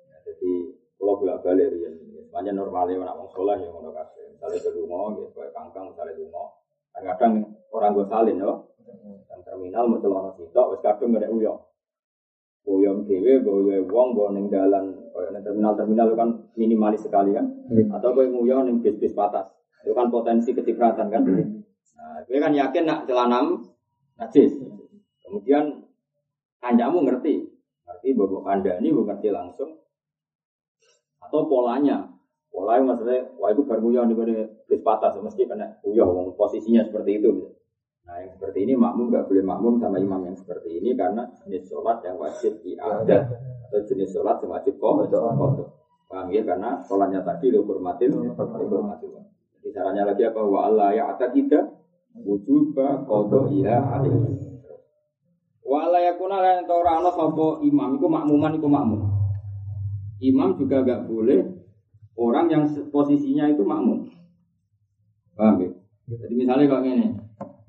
Ya, 0.09 0.17
jadi 0.23 0.51
kalau 0.95 1.19
bolak 1.19 1.43
balik 1.43 1.67
ya, 1.77 1.91
semuanya 2.33 2.51
normalnya 2.55 3.03
orang 3.03 3.27
sholat 3.29 3.59
ya 3.59 3.69
mau 3.69 3.91
kasih 3.91 4.23
misalnya 4.33 4.71
rumah 4.73 5.13
gitu 5.19 5.29
kayak 5.35 5.51
kangkang 5.53 5.91
misalnya 5.91 6.17
rumah 6.17 6.62
kadang 6.93 7.33
orang 7.73 7.97
gue 7.97 8.05
salin 8.05 8.37
loh 8.37 8.69
dan 9.25 9.39
terminal 9.41 9.89
mau 9.89 9.99
celana 9.99 10.31
sitok 10.37 10.77
wis 10.77 10.81
kadung 10.85 11.17
gak 11.17 11.33
uyo. 11.33 11.73
Boyong 12.63 13.03
dhewe, 13.03 13.43
boyo 13.43 13.83
wong, 13.91 14.15
boyo 14.15 14.31
ning 14.31 14.47
dalan, 14.47 14.95
koyo 15.11 15.35
ning 15.35 15.43
terminal-terminal 15.43 16.15
kan 16.15 16.29
minimalis 16.55 17.03
sekali 17.03 17.35
kan. 17.35 17.43
Hmm. 17.67 17.91
Atau 17.91 18.15
koyo 18.15 18.31
nguyo 18.31 18.63
ning 18.63 18.79
bis-bis 18.79 19.11
patas. 19.11 19.51
Itu 19.83 19.91
kan 19.91 20.07
potensi 20.07 20.55
kecipratan 20.55 21.11
kan. 21.11 21.23
Hmm. 21.27 21.59
Nah, 21.99 22.23
gue 22.23 22.39
kan 22.39 22.55
yakin 22.55 22.87
nak 22.87 23.03
celanam 23.03 23.67
najis. 24.15 24.63
Kemudian 25.19 25.83
kancamu 26.63 27.03
ngerti, 27.03 27.51
ngerti 27.83 28.09
bahwa 28.15 28.39
anda 28.47 28.79
ini 28.79 28.95
bukan 28.95 29.11
ngerti 29.11 29.27
langsung 29.33 29.83
atau 31.19 31.49
polanya. 31.49 32.12
Polanya 32.53 32.93
maksudnya, 32.93 33.33
wah 33.41 33.49
itu 33.49 33.65
baru 33.65 33.81
nguyo 33.81 34.05
nih 34.05 34.45
bis 34.69 34.85
patas, 34.85 35.17
mesti 35.17 35.49
kena 35.49 35.81
nguyo, 35.81 36.37
posisinya 36.37 36.85
seperti 36.85 37.17
itu. 37.17 37.49
Nah 38.05 38.19
yang 38.19 38.31
seperti 38.35 38.67
ini 38.67 38.77
makmum 38.77 39.09
nggak 39.09 39.25
boleh 39.25 39.41
makmum 39.41 39.73
sama 39.79 39.97
imam 39.97 40.21
yang 40.27 40.37
seperti 40.37 40.77
ini 40.77 40.91
karena 40.93 41.23
jenis 41.41 41.71
sholat 41.71 42.03
yang 42.03 42.19
wajib 42.19 42.59
ada 42.77 43.17
atau 43.71 43.79
jenis 43.87 44.11
sholat 44.11 44.43
yang 44.43 44.51
wajib 44.51 44.75
kok 44.75 44.93
Paham 46.11 46.29
ya 46.29 46.45
karena 46.45 46.77
sholatnya 46.85 47.25
tadi 47.25 47.49
dihormatin, 47.49 48.13
dihormatin. 48.13 49.17
Jadi 49.57 49.69
caranya 49.73 50.13
lagi 50.13 50.29
apa? 50.29 50.45
Wa 50.45 50.69
Allah 50.69 50.93
ya 50.93 51.03
ada 51.09 51.25
kita 51.31 51.57
wujuba 52.21 53.07
kodo 53.09 53.49
iya 53.49 53.81
alim. 53.81 54.29
Wa 55.65 55.89
Allah 55.89 56.11
ya 56.11 56.13
kuna 56.19 56.37
lain 56.37 56.69
tau 56.69 56.85
rano 56.85 57.09
sopo 57.09 57.65
imam, 57.65 57.97
itu 57.97 58.05
makmuman 58.05 58.53
itu 58.53 58.67
makmum. 58.69 59.01
Imam 60.21 60.53
juga 60.59 60.85
gak 60.85 61.09
boleh 61.09 61.62
orang 62.17 62.45
yang 62.49 62.63
posisinya 62.93 63.49
itu 63.49 63.63
makmum. 63.65 64.09
Paham 65.33 65.61
ya? 65.61 65.69
Jadi 66.13 66.33
misalnya 66.35 66.69
kalau 66.69 66.85
ini, 66.85 67.07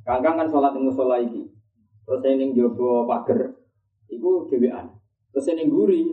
Kangkang 0.05 0.37
kan 0.37 0.49
sholat 0.53 0.77
yang 0.77 0.85
musola 0.85 1.17
iki. 1.17 1.49
Terus 2.05 2.21
saya 2.21 2.45
jogo 2.53 3.09
pager, 3.09 3.57
iku 4.13 4.45
dewean. 4.53 4.93
Terus 5.33 5.45
saya 5.49 5.65
guri, 5.65 6.05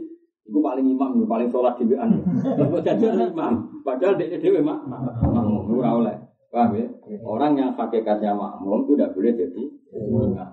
iku 0.47 0.63
paling 0.63 0.87
imam, 0.87 1.19
iku 1.19 1.27
paling 1.27 1.51
sholat 1.51 1.75
dewean. 1.75 2.23
Terus 2.57 2.83
jadi 2.87 3.27
imam, 3.27 3.83
padahal 3.83 4.15
dia 4.15 4.39
dewe 4.39 4.63
mak, 4.63 4.87
makmum, 4.87 5.75
ora 5.75 5.91
oleh. 5.99 6.15
Paham 6.47 6.79
ya? 6.79 6.87
Orang 7.23 7.59
yang 7.59 7.75
hakikatnya 7.75 8.31
makmum 8.31 8.87
itu 8.87 8.95
tidak 8.95 9.11
boleh 9.11 9.33
jadi 9.35 9.63
imam. 9.91 10.51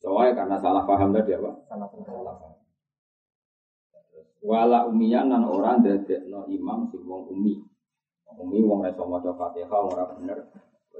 Soalnya 0.00 0.32
karena 0.32 0.56
salah 0.56 0.88
paham 0.88 1.12
tadi 1.12 1.36
apa? 1.36 1.52
Salah 1.68 1.88
paham. 1.92 2.56
Wala 4.44 4.84
umiyan 4.88 5.32
nan 5.32 5.48
orang 5.48 5.80
no 6.28 6.44
imam 6.48 6.80
sing 6.92 7.02
wong 7.08 7.32
umi. 7.32 7.56
Umi 8.36 8.60
wong 8.60 8.84
reso 8.84 9.08
maca 9.08 9.32
Fatihah 9.32 9.80
ora 9.80 10.04
bener. 10.12 10.38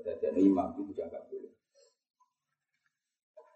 Jadi 0.07 0.40
imam 0.44 0.72
itu 0.77 0.92
juga 0.92 1.09
nggak 1.09 1.25
boleh. 1.29 1.53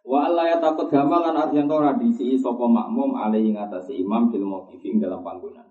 Wa 0.01 0.27
Allah 0.27 0.45
ya 0.51 0.57
takut 0.59 0.88
gamalan 0.88 1.37
artian 1.37 1.69
tora 1.69 1.95
diisi 1.95 2.35
sopo 2.35 2.66
makmum 2.66 3.14
alaihi 3.14 3.53
ngatasi 3.53 4.01
imam 4.01 4.33
fil 4.33 4.45
mauqifin 4.49 4.99
dalam 4.99 5.21
panggungan. 5.21 5.69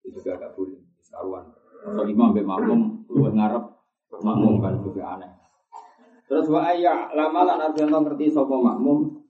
Itu 0.00 0.22
juga 0.22 0.38
gak 0.38 0.54
boleh. 0.54 0.78
Saruan. 1.02 1.50
So 1.84 2.02
imam 2.06 2.32
be 2.32 2.40
makmum 2.40 3.04
lu 3.10 3.28
ngarep 3.34 3.64
makmum 4.22 4.62
kan 4.62 4.78
juga 4.80 5.18
aneh. 5.18 5.30
Terus 6.24 6.48
wa 6.48 6.64
ayya 6.64 7.12
lamalan 7.12 7.60
artian 7.60 7.92
ngerti 7.92 8.30
sopo 8.30 8.62
makmum 8.62 9.23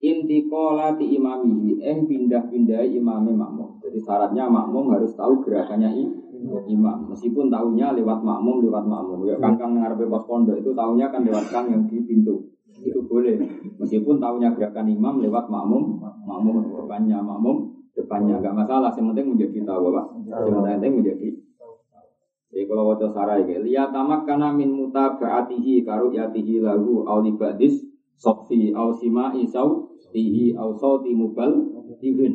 intiqola 0.00 1.00
ti 1.00 1.16
imamihi 1.16 1.80
eng 1.80 2.04
pindah-pindah 2.04 2.84
imame 2.84 3.32
makmum. 3.32 3.80
Jadi 3.80 3.98
syaratnya 4.04 4.44
makmum 4.44 4.92
harus 4.92 5.16
tahu 5.16 5.40
gerakannya 5.40 5.88
imam. 6.68 7.08
Meskipun 7.08 7.48
tahunya 7.48 7.96
lewat 7.96 8.20
makmum, 8.20 8.60
lewat 8.60 8.84
makmum. 8.84 9.24
Ya 9.24 9.40
kangkang 9.40 9.80
ngarepe 9.80 10.04
pos 10.04 10.28
pondok 10.28 10.60
itu 10.60 10.76
tahunya 10.76 11.08
kan 11.08 11.24
lewat 11.24 11.44
kang 11.48 11.72
yang 11.72 11.88
di 11.88 12.04
pintu. 12.04 12.52
itu 12.76 13.00
boleh. 13.08 13.40
Meskipun 13.80 14.20
tahunya 14.20 14.52
gerakan 14.52 14.84
imam 14.92 15.24
lewat 15.24 15.48
makmum, 15.48 15.96
makmum 16.28 16.60
depannya, 16.76 17.24
makmum 17.24 17.72
depannya 17.96 18.36
nggak 18.36 18.52
masalah. 18.52 18.92
Yang 18.92 19.16
penting 19.16 19.26
menjadi 19.32 19.58
tahu 19.64 19.82
apa? 19.96 20.02
Yang 20.28 20.60
penting 20.60 20.92
menjadi. 21.00 21.28
Jadi 22.52 22.62
kalau 22.68 22.92
wajah 22.92 23.10
sarai 23.16 23.48
lihat 23.48 23.96
tamak 23.96 24.28
karena 24.28 24.52
min 24.52 24.76
muta 24.76 25.16
beratihi 25.16 25.88
karu 25.88 26.12
yatihi 26.12 26.60
lagu 26.60 27.00
aulibadis 27.08 27.85
sofi 28.16 28.72
au 28.72 28.92
sima 28.96 29.32
isau 29.36 29.96
tihi 30.10 30.56
au 30.56 30.72
sauti 30.76 31.12
mubal 31.12 31.52
ihun. 32.00 32.34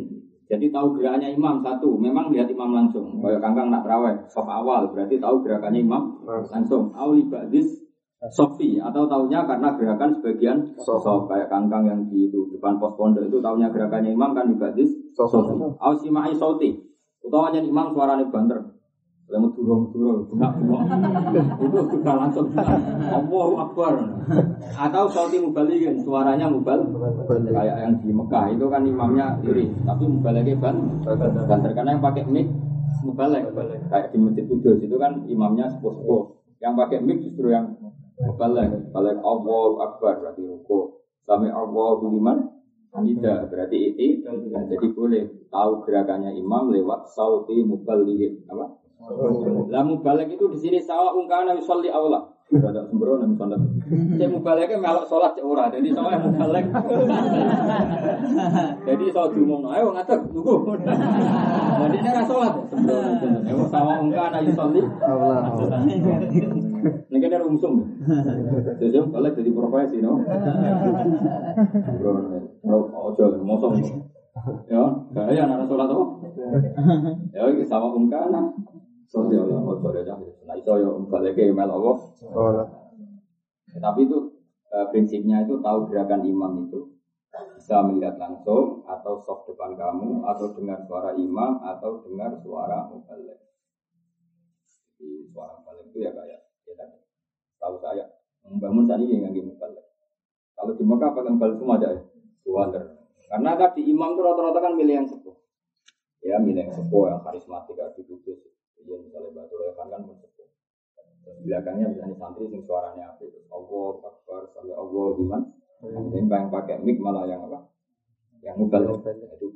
Jadi 0.51 0.67
tahu 0.67 0.99
gerakannya 0.99 1.31
imam 1.31 1.63
satu, 1.63 1.95
memang 1.95 2.27
lihat 2.27 2.51
imam 2.51 2.75
langsung. 2.75 3.23
Kayak 3.23 3.39
kangkang 3.39 3.71
nak 3.71 3.87
terawih, 3.87 4.19
sof 4.27 4.43
awal 4.43 4.91
berarti 4.91 5.15
tahu 5.15 5.47
gerakannya 5.47 5.79
imam 5.87 6.27
langsung. 6.27 6.91
Aulibadis 6.91 7.81
Sofi 8.29 8.77
atau 8.77 9.09
tahunya 9.09 9.49
karena 9.49 9.73
gerakan 9.73 10.13
sebagian 10.13 10.77
sof 10.77 11.25
kayak 11.25 11.49
kangkang 11.49 11.89
yang 11.89 12.05
di 12.05 12.29
itu, 12.29 12.53
depan 12.53 12.77
pos 12.77 12.93
pondok 12.93 13.25
itu 13.25 13.41
tahunya 13.41 13.73
gerakannya 13.73 14.13
imam 14.13 14.37
kan 14.37 14.45
di 14.45 14.61
badis 14.61 14.93
sofi. 15.17 15.57
Ausimai 15.81 16.29
sauti. 16.37 16.69
Utawanya 17.25 17.65
imam 17.65 17.89
suaranya 17.89 18.29
banter. 18.29 18.70
Lemu 19.31 19.47
turun 19.55 19.87
turun, 19.95 20.27
enggak 20.35 20.51
Itu 21.63 21.79
sudah 21.87 22.15
langsung 22.19 22.51
Allahu 22.51 23.53
Akbar. 23.63 23.93
Atau 24.75 25.07
sauti 25.07 25.39
mubalikin, 25.39 26.03
suaranya 26.03 26.51
mubal. 26.51 26.83
Kayak 27.47 27.77
yang 27.79 27.95
di 28.03 28.11
Mekah 28.11 28.51
itu 28.51 28.65
kan 28.67 28.83
imamnya 28.83 29.39
diri, 29.39 29.71
tapi 29.87 30.03
mubaliknya 30.03 30.59
ban 30.59 30.75
banter 31.47 31.71
karena 31.71 31.95
yang 31.95 32.03
pakai 32.03 32.27
mic 32.27 32.51
mubalik. 33.07 33.47
Kayak 33.87 34.11
di 34.11 34.17
Masjid 34.19 34.43
Kudus 34.51 34.83
itu 34.83 34.95
kan 34.99 35.23
imamnya 35.23 35.71
sepuh-sepuh. 35.71 36.23
Yang 36.59 36.73
pakai 36.75 36.99
mic 36.99 37.17
justru 37.23 37.55
yang 37.55 37.71
Balik, 38.21 38.93
balik 38.93 39.17
Allah 39.25 39.65
Akbar 39.81 40.21
berarti 40.21 40.45
ruko. 40.45 41.01
Sami 41.25 41.49
Allah 41.49 41.97
liman 42.05 42.37
tidak 42.91 43.49
berarti 43.49 43.97
itu. 43.97 44.29
Jadi 44.69 44.87
boleh 44.93 45.23
tahu 45.49 45.81
gerakannya 45.87 46.37
imam 46.37 46.69
lewat 46.69 47.09
sauti 47.09 47.65
mubalik 47.65 48.45
apa? 48.45 48.80
Lah 49.71 49.83
mubalik 49.83 50.29
itu 50.29 50.45
di 50.51 50.57
sini 50.61 50.79
sawa 50.81 51.15
ungkana 51.17 51.57
Allah. 51.57 52.23
Ada 52.51 52.83
sembrono 52.83 53.23
nih 53.23 53.39
sholat. 53.39 53.63
Saya 54.19 54.27
mubaliknya 54.27 54.75
melok 54.75 55.07
sholat 55.07 55.31
cek 55.39 55.45
ora. 55.47 55.71
Jadi 55.71 55.95
sama 55.95 56.11
yang 56.11 56.35
mubalik. 56.35 56.67
Jadi 58.83 59.05
kalau 59.15 59.31
diumum, 59.31 59.71
ayo 59.71 59.95
ngatur 59.95 60.19
tunggu. 60.35 60.75
Jadi 60.75 61.95
ini 61.95 62.09
rasa 62.11 62.27
sholat. 62.27 62.53
Sembrono. 62.67 63.63
Sama 63.71 64.03
ungkana 64.03 64.43
yusolli 64.43 64.83
Allah. 64.99 65.47
Ini 66.83 67.17
kan 67.23 67.31
ada 67.39 67.47
umsum. 67.47 67.87
Jadi 68.83 68.99
balik 68.99 69.39
jadi 69.39 69.51
profesi, 69.55 70.03
no. 70.03 70.19
Ojo, 72.67 73.23
mosong. 73.47 73.79
Ya, 74.67 74.83
gaya 75.15 75.43
anak 75.47 75.71
sholat 75.71 75.87
apa? 75.87 76.05
Ya, 77.31 77.47
ini 77.47 77.63
sama 77.63 77.95
ungkana. 77.95 78.51
Sorry 79.11 79.35
ya. 79.35 79.43
Nah, 80.47 80.55
itu 80.55 80.71
ya 80.71 80.89
balik 81.11 81.35
ke 81.35 81.51
email 81.51 81.67
Allah. 81.67 81.95
Tapi 83.71 83.99
itu 84.07 84.17
prinsipnya 84.95 85.43
itu 85.43 85.59
tahu 85.59 85.91
gerakan 85.91 86.23
imam 86.23 86.71
itu 86.71 86.95
bisa 87.59 87.83
melihat 87.83 88.15
langsung 88.15 88.87
atau 88.87 89.19
soft 89.19 89.51
depan 89.51 89.75
kamu 89.75 90.23
atau 90.23 90.55
dengar 90.55 90.79
suara 90.87 91.11
imam 91.15 91.59
atau 91.59 91.99
dengar 92.07 92.39
suara 92.39 92.87
mubalik. 92.87 93.39
Jadi 94.95 95.27
suara 95.27 95.59
mubalik 95.59 95.91
itu 95.91 96.07
ya 96.07 96.11
kayak 96.15 96.39
Ya 96.71 96.73
kan? 96.79 96.89
Tahu 97.59 97.75
saya, 97.83 98.05
membangun 98.47 98.87
ini 99.03 99.27
yang 99.27 99.35
mubalik. 99.35 99.83
Kalau 100.55 100.71
di 100.77 100.83
Mekah 100.87 101.11
pakai 101.11 101.35
balik 101.35 101.57
semua 101.59 101.75
aja 101.81 101.89
ya, 101.91 102.01
wonder. 102.47 102.95
Karena 103.27 103.59
tadi 103.59 103.81
imam 103.91 104.15
itu 104.15 104.21
rata-rata 104.23 104.59
kan 104.61 104.73
milih 104.77 105.03
yang 105.03 105.07
sepuh. 105.09 105.35
Ya, 106.21 106.37
milih 106.37 106.69
yang 106.69 106.73
sepuh, 106.75 107.11
yang 107.11 107.21
karismatik, 107.25 107.75
yang 107.75 107.91
dikudus. 107.97 108.39
Ya, 108.81 108.97
misalnya 108.97 109.29
Batu 109.37 109.55
kan 109.77 110.01
pun 110.03 110.15
sepuh. 110.17 110.47
belakangnya 111.45 111.93
misalnya 111.93 112.17
santri 112.17 112.49
sing 112.49 112.65
suaranya 112.65 113.13
apa 113.13 113.21
itu 113.29 113.45
Allah 113.53 113.93
Akbar 114.09 114.41
sampai 114.57 114.73
Allah 114.73 115.05
gimana? 115.21 115.45
Ini 115.85 116.25
yang 116.25 116.49
pakai 116.49 116.81
mic 116.81 116.97
malah 116.97 117.29
yang 117.29 117.45
apa? 117.45 117.69
Yang 118.41 118.55
mubalik 118.57 119.05
itu 119.05 119.47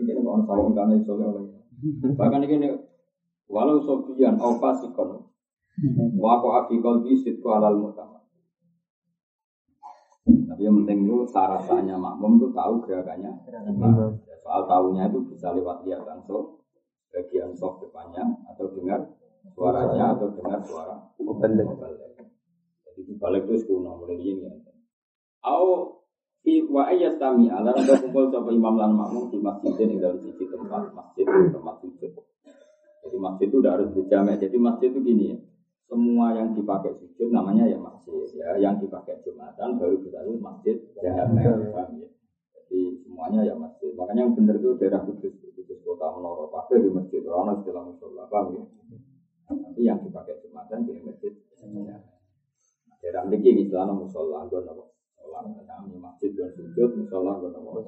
ini 0.00 0.12
kan 0.16 0.24
orang 0.24 0.44
sawung 0.46 0.72
karena 0.76 0.94
itu 0.96 1.12
oleh 1.12 1.44
bahkan 2.14 2.44
ini 2.44 2.68
walau 3.48 3.80
sofian 3.82 4.36
au 4.38 4.60
fasikon. 4.60 5.24
Wa 6.20 6.30
aku 6.38 6.48
afi 6.52 6.76
kolbi 6.78 7.16
sitku 7.16 7.48
alal 7.48 7.80
mutama. 7.80 8.20
Tapi 10.28 10.60
yang 10.62 10.76
penting 10.84 11.08
itu 11.08 11.24
sarasanya 11.26 11.96
makmum 11.96 12.38
itu 12.38 12.48
tahu 12.52 12.84
gerakannya. 12.84 13.32
Soal 14.44 14.68
tahunya 14.68 15.08
itu 15.10 15.18
bisa 15.32 15.50
lewat 15.56 15.82
lihat 15.88 16.04
langsung 16.04 16.59
bagian 17.10 17.50
soft 17.54 17.82
depannya 17.82 18.22
atau 18.50 18.70
dengar 18.74 19.00
suaranya 19.54 20.16
atau 20.16 20.28
dengar 20.34 20.60
suara 20.62 20.96
mubalik. 21.18 21.66
Jadi 22.86 23.00
itu 23.06 23.12
balik 23.18 23.46
itu 23.46 23.66
sekuno 23.66 23.98
mulai 23.98 24.18
ini 24.18 24.46
ya. 24.46 24.52
Au 25.46 25.98
fi 26.40 26.64
wa 26.66 26.88
ayyastami 26.88 27.50
ala 27.50 27.74
rada 27.74 27.94
kumpul 28.00 28.30
sapa 28.30 28.50
imam 28.54 28.74
lan 28.78 28.94
makmum 28.94 29.28
di 29.28 29.38
masjid 29.42 29.74
ini 29.84 30.00
dalam 30.00 30.18
sisi 30.22 30.46
tempat 30.46 30.94
masjid 30.94 31.26
tempat 31.26 31.74
sujud. 31.82 32.12
Jadi 33.00 33.16
masjid 33.16 33.46
itu 33.48 33.56
udah 33.58 33.72
harus 33.76 33.88
dijamak. 33.96 34.38
Jadi 34.38 34.56
masjid 34.60 34.88
itu 34.92 35.00
gini 35.00 35.24
ya 35.34 35.38
semua 35.90 36.30
yang 36.38 36.54
dipakai 36.54 36.94
sujud 37.02 37.34
namanya 37.34 37.66
ya 37.66 37.74
masjid 37.74 38.14
ya 38.38 38.54
yang 38.62 38.78
dipakai 38.78 39.18
jumatan 39.26 39.74
baru 39.74 39.98
kita 39.98 40.22
masjid 40.38 40.78
ya, 41.02 41.26
ya. 41.26 41.26
jadi 42.54 42.80
semuanya 43.02 43.42
ya 43.42 43.58
masjid 43.58 43.90
makanya 43.98 44.30
yang 44.30 44.34
benar 44.38 44.54
itu 44.62 44.78
daerah 44.78 45.02
kudus 45.02 45.34
kota 46.00 46.16
menara 46.16 46.48
pakai 46.48 46.80
di 46.80 46.88
masjid 46.88 47.20
orang 47.28 47.60
istilah 47.60 47.84
musola 47.84 48.24
paham 48.32 48.56
ya? 48.56 48.64
Nanti 49.52 49.80
yang 49.84 50.00
dipakai 50.00 50.40
jumatan 50.40 50.88
jadi 50.88 51.00
masjid. 51.04 51.32
Daerah 53.04 53.28
ini 53.28 53.68
istilah 53.68 53.92
musola 53.92 54.48
gue 54.48 54.64
nopo 54.64 54.96
kami 55.20 56.00
masjid 56.00 56.32
dan 56.32 56.48
sujud 56.56 57.04
musola 57.04 57.36
gue 57.36 57.52
nopo 57.52 57.84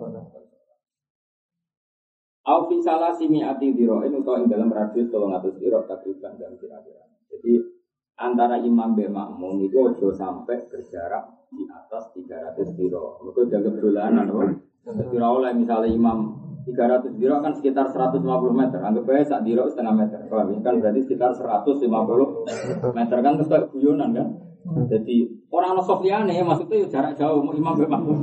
Alfi 2.43 2.77
salah 2.85 3.15
simi 3.17 3.41
ati 3.41 3.73
diro 3.73 4.05
ini 4.05 4.19
ing 4.21 4.47
dalam 4.51 4.69
radius 4.69 5.09
tolong 5.09 5.33
atus 5.33 5.57
diro 5.57 5.87
takriban 5.89 6.37
dan 6.37 6.59
kira-kira. 6.59 7.07
Jadi 7.33 7.55
antara 8.19 8.59
imam 8.59 8.99
dan 8.99 9.15
makmum 9.15 9.63
itu 9.63 9.79
ojo 9.79 10.11
sampai 10.11 10.67
berjarak 10.67 11.49
di 11.55 11.65
atas 11.71 12.11
300 12.13 12.75
kilo. 12.75 13.23
Mereka 13.23 13.47
jaga 13.47 13.71
berulanan, 13.71 14.27
Jadi 14.83 15.17
oleh 15.23 15.55
misalnya 15.55 15.87
imam 15.95 16.19
300 16.63 17.19
diro 17.19 17.43
kan 17.43 17.53
sekitar 17.55 17.91
150 17.91 18.23
meter. 18.55 18.79
Anggap 18.79 19.11
aja 19.11 19.25
sak 19.37 19.41
diro 19.43 19.67
setengah 19.67 19.95
meter. 19.95 20.21
Kalau 20.31 20.47
kan 20.63 20.75
berarti 20.79 21.01
sekitar 21.03 21.35
150 21.35 21.83
meter 22.95 23.17
kan 23.19 23.33
terus 23.39 23.49
kayak 23.51 23.67
guyonan 23.75 24.11
kan. 24.15 24.29
Jadi 24.63 25.27
orang 25.51 25.75
no 25.75 25.83
sofiane 25.83 26.39
maksudnya 26.39 26.87
ya 26.87 26.89
jarak 26.89 27.19
jauh 27.19 27.43
imam 27.51 27.75
be 27.75 27.83
makmum 27.83 28.23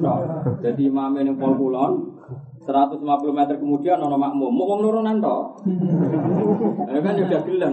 Jadi 0.64 0.88
imam 0.88 1.12
ini 1.20 1.36
pol 1.36 1.52
kulon 1.60 2.16
150 2.64 3.04
meter 3.36 3.56
kemudian 3.60 4.00
ono 4.00 4.16
makmum 4.16 4.48
mau 4.48 4.80
nurunan 4.80 5.20
toh. 5.20 5.60
Ya 6.88 7.00
kan 7.04 7.20
ya 7.20 7.24
udah 7.28 7.42
gelan, 7.44 7.72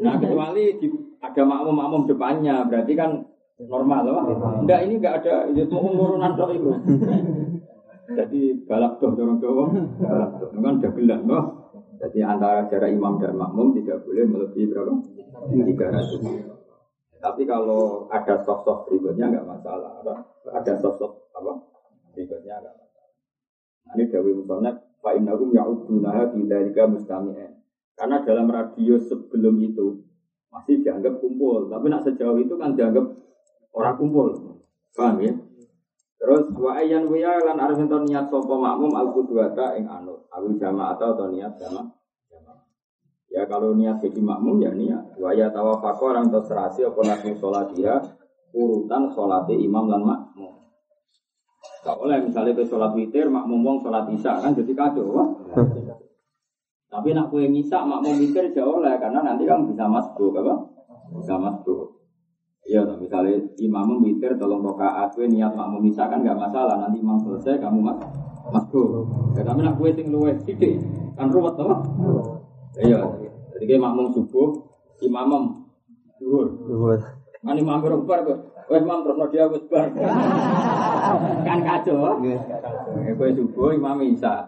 Nah 0.00 0.14
kecuali 0.16 0.64
di, 0.80 0.88
ada 1.20 1.42
makmum-makmum 1.44 2.08
depannya, 2.08 2.64
berarti 2.66 2.92
kan 2.96 3.20
normal 3.60 4.00
loh. 4.08 4.20
Enggak 4.64 4.88
ini 4.88 4.96
enggak 4.96 5.20
ada 5.20 5.44
itu 5.52 5.68
ya, 5.68 5.76
urunan 5.76 6.32
dok 6.32 6.50
itu. 6.56 6.70
Jadi 8.10 8.66
balap 8.66 8.98
doh 8.98 9.14
dorong 9.14 9.38
doh, 9.38 9.70
balap 10.02 10.30
doh 10.42 10.48
kan 10.50 10.74
udah 10.82 10.92
gelas 10.98 11.20
loh. 11.22 11.44
Jadi 12.00 12.18
antara 12.24 12.66
jarak 12.66 12.90
imam 12.90 13.20
dan 13.20 13.36
makmum 13.36 13.76
tidak 13.76 14.02
boleh 14.02 14.24
melebihi 14.24 14.66
berapa? 14.72 14.94
Tiga 15.52 15.86
ratus. 15.92 16.20
Tapi 17.20 17.42
kalau 17.44 18.08
ada 18.08 18.40
sosok 18.40 18.88
berikutnya 18.88 19.28
enggak 19.28 19.44
masalah. 19.44 20.00
Ada, 20.00 20.14
ada 20.48 20.72
sosok 20.80 21.28
apa? 21.36 21.52
Berikutnya 22.16 22.64
enggak 22.64 22.74
masalah. 22.80 23.12
Nah, 23.84 23.92
ini 24.00 24.04
Dawi 24.08 24.32
Musonat, 24.32 24.76
fa'innakum 25.04 25.52
ya'udunaha 25.52 26.32
bidalika 26.32 26.88
mustami'en. 26.88 27.60
Karena 27.92 28.24
dalam 28.24 28.48
radius 28.48 29.12
sebelum 29.12 29.60
itu 29.60 30.00
masih 30.48 30.80
dianggap 30.80 31.20
kumpul, 31.20 31.68
tapi 31.68 31.92
nak 31.92 32.08
sejauh 32.08 32.40
itu 32.40 32.56
kan 32.56 32.72
dianggap 32.72 33.12
orang 33.76 33.94
kumpul. 34.00 34.28
Paham 34.96 35.20
ya? 35.20 35.36
Terus 36.20 36.52
wa 36.52 36.76
ayyan 36.76 37.08
wa 37.08 37.32
lan 37.48 37.56
arep 37.56 37.80
niat 38.04 38.28
sapa 38.28 38.54
makmum 38.54 38.92
al 38.92 39.08
qudwata 39.16 39.72
ing 39.80 39.88
anut, 39.88 40.28
awil 40.28 40.52
jamaah 40.60 40.92
atau 41.00 41.32
niat 41.32 41.56
jamaah. 41.56 41.88
Ya 43.32 43.48
kalau 43.48 43.72
niat 43.72 44.04
jadi 44.04 44.20
makmum 44.20 44.60
ya 44.60 44.76
niat. 44.76 45.16
Wa 45.16 45.32
ya 45.32 45.48
tawafaqa 45.48 46.02
orang 46.04 46.28
terserasi 46.28 46.84
apa 46.84 47.00
nabi 47.08 47.32
sholat 47.40 47.72
dia 47.72 47.96
urutan 48.52 49.08
sholat 49.16 49.48
imam 49.48 49.88
dan 49.88 50.02
makmum. 50.04 50.60
Gak 51.80 51.96
boleh 51.96 52.20
misalnya 52.20 52.52
ke 52.52 52.68
sholat 52.68 52.92
witir, 52.92 53.32
makmum 53.32 53.64
wong 53.64 53.76
sholat 53.80 54.04
isya 54.12 54.44
kan 54.44 54.52
jadi 54.52 54.72
kacau. 54.76 55.06
Wah. 55.16 55.28
Tapi 56.90 57.14
nak 57.14 57.30
kue 57.30 57.46
ngisa 57.46 57.86
mak 57.86 58.02
mau 58.02 58.10
mikir 58.10 58.50
jauh 58.50 58.82
lah 58.82 58.98
karena 58.98 59.22
nanti 59.22 59.46
kamu 59.46 59.70
bisa 59.70 59.86
masuk 59.86 60.34
apa? 60.42 60.54
Bisa 61.14 61.38
masuk. 61.38 61.99
Iya, 62.70 62.86
misalnya 63.02 63.34
imam 63.58 63.98
witir 63.98 64.38
tolong 64.38 64.62
rokaat, 64.62 65.10
gue 65.18 65.26
niat 65.26 65.58
makmum 65.58 65.82
bisa 65.82 66.06
kan 66.06 66.22
nggak 66.22 66.38
masalah. 66.38 66.78
Nanti 66.78 67.02
imam 67.02 67.18
selesai 67.18 67.58
kamu 67.58 67.82
mas 67.82 67.98
masuk. 68.46 69.10
Ya, 69.34 69.42
tapi 69.42 69.66
nak 69.66 69.74
gue 69.74 69.90
sing 69.90 70.06
luwes 70.14 70.38
sidik 70.46 70.78
kan 71.18 71.34
ruwet 71.34 71.58
toh. 71.58 71.82
Iya, 72.78 73.02
jadi 73.58 73.64
kayak 73.74 73.82
makmum 73.82 74.14
subuh, 74.14 74.54
imam 75.02 75.66
duhur. 76.22 76.46
Duhur. 76.62 76.98
Kan 77.42 77.58
imam 77.58 77.82
berubah 77.82 78.22
kok. 78.22 78.38
Wes 78.70 78.86
imam 78.86 79.02
terus 79.02 79.18
dia 79.34 79.50
wes 79.50 79.66
bar. 79.66 79.90
kan 81.50 81.58
kacau. 81.66 82.22
Nggih. 82.22 82.38
Ya, 83.02 83.12
gue 83.18 83.28
subuh 83.34 83.74
imam 83.74 83.98
bisa. 83.98 84.46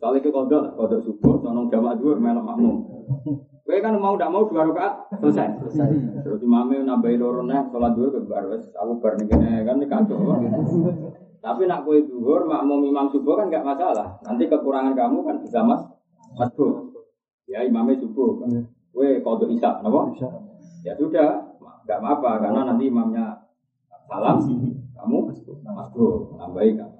Soalnya 0.00 0.24
ke 0.24 0.32
kodok, 0.32 0.72
kodok 0.72 1.04
subuh, 1.04 1.36
sonong 1.44 1.68
jamaah 1.68 2.00
dua 2.00 2.16
melok 2.16 2.48
makmum. 2.48 2.76
Gue 3.68 3.84
kan 3.84 3.92
mau 4.00 4.16
tidak 4.16 4.32
mau 4.32 4.48
dua 4.48 4.64
rakaat 4.64 5.12
selesai. 5.20 5.60
Terus 6.24 6.40
imamnya 6.40 6.88
nambahin 6.88 7.20
lorone, 7.20 7.68
sholat 7.68 7.92
dua 7.92 8.16
ke 8.16 8.24
bar, 8.24 8.48
wes 8.48 8.64
aku 8.72 8.96
bar 8.96 9.20
nih 9.20 9.28
kan 9.28 9.76
ini 9.76 9.84
kacau. 9.84 10.40
Tapi 11.44 11.68
nak 11.68 11.84
kue 11.84 12.00
duhur, 12.08 12.48
makmum 12.48 12.88
imam 12.88 13.12
subuh 13.12 13.36
kan 13.36 13.52
nggak 13.52 13.68
masalah. 13.68 14.16
Nanti 14.24 14.48
kekurangan 14.48 14.96
kamu 14.96 15.20
kan 15.20 15.36
bisa 15.44 15.60
mas, 15.60 15.84
masuk. 16.32 16.96
Ya 17.44 17.60
imamnya 17.60 18.00
subuh. 18.00 18.40
Kue 18.88 19.20
kodok 19.20 19.52
isak, 19.52 19.84
kenapa? 19.84 20.16
Bisa. 20.16 20.32
Ya 20.88 20.96
sudah, 20.96 21.60
nggak 21.84 22.00
apa-apa 22.00 22.48
karena 22.48 22.72
nanti 22.72 22.88
imamnya 22.88 23.52
salam, 24.08 24.48
kamu 24.96 25.28
masuk, 25.60 26.40
nambahin 26.40 26.80
kan. 26.80 26.90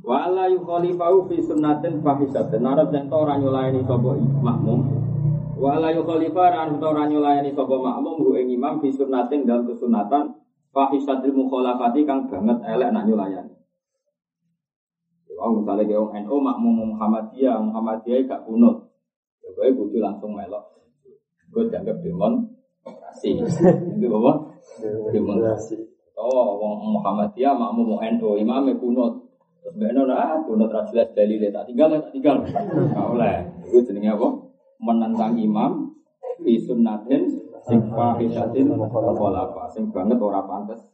Wa 0.00 0.32
la 0.32 0.48
yukhalifahu 0.48 1.28
fi 1.28 1.44
sunnatin 1.44 2.00
fahisatin. 2.00 2.64
Narap 2.64 2.88
yang 2.88 3.12
tau 3.12 3.28
ora 3.28 3.36
nyulayani 3.36 3.84
sapa 3.84 4.16
makmum. 4.40 5.03
Wa 5.54 5.78
la 5.78 5.94
yukhalifa 5.94 6.44
ran 6.50 6.82
tau 6.82 6.90
ora 6.90 7.06
nyulayani 7.06 7.54
sapa 7.54 7.78
makmum 7.78 8.26
hu 8.26 8.30
ing 8.34 8.50
imam 8.50 8.82
fi 8.82 8.90
sunnatin 8.90 9.46
dalam 9.46 9.70
kesunatan 9.70 10.34
fahisatil 10.74 11.30
mukhalafati 11.30 12.02
kang 12.02 12.26
banget 12.26 12.58
elek 12.66 12.90
nak 12.90 13.06
nyulayani. 13.06 13.54
Ya 15.34 15.50
misalnya 15.50 15.82
kayak 15.86 15.98
orang 15.98 16.22
NU 16.26 16.36
makmum 16.38 16.74
Muhammadiyah, 16.94 17.58
Muhammadiyah 17.58 18.18
gak 18.26 18.42
kunut. 18.46 18.86
Ya 19.42 19.48
gue 19.50 19.74
kudu 19.74 19.98
langsung 19.98 20.34
melok. 20.34 20.62
Gue 21.50 21.70
dianggap 21.70 22.02
demon 22.02 22.54
kasih. 22.82 23.42
Itu 23.98 24.06
apa? 24.10 24.32
Demonstrasi. 25.10 25.76
Oh, 26.14 26.54
wong 26.62 26.98
Muhammadiyah 26.98 27.54
makmum 27.54 27.98
NU, 27.98 28.30
imamnya 28.38 28.78
kunut. 28.78 29.26
Terus 29.62 29.74
benar 29.80 30.06
ah, 30.12 30.38
kunut 30.44 30.70
ra 30.70 30.86
jelas 30.86 31.08
dalile 31.16 31.48
tak 31.50 31.66
tinggal 31.66 31.88
tak 31.90 32.12
tinggal. 32.14 32.36
Gak 32.44 33.06
oleh. 33.10 33.34
Itu 33.66 33.80
jenenge 33.90 34.14
apa? 34.14 34.43
Menentang 34.84 35.40
imam 35.40 35.96
fi 36.44 36.60
sunnatin 36.60 37.32
sing 37.64 37.80
fahisatin 37.88 38.68
apa 38.76 39.64
sing 39.72 39.88
banget 39.88 40.20
ora 40.20 40.44
pantes. 40.44 40.84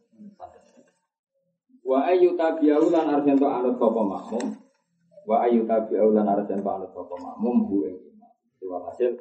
Wa 1.83 2.07
ayu 2.07 2.39
tabi'u 2.39 2.87
lan 2.87 3.19
arjento 3.19 3.51
anut 3.51 3.75
sapa 3.75 3.99
makmum. 3.99 4.45
Wa 5.27 5.43
ayu 5.43 5.67
tabi'u 5.67 6.15
lan 6.15 6.23
arjento 6.23 6.69
anut 6.71 6.91
sapa 6.95 7.15
makmum 7.19 7.67
bu 7.67 7.91
ing 7.91 7.99
imam. 7.99 8.81
Hasil 8.87 9.19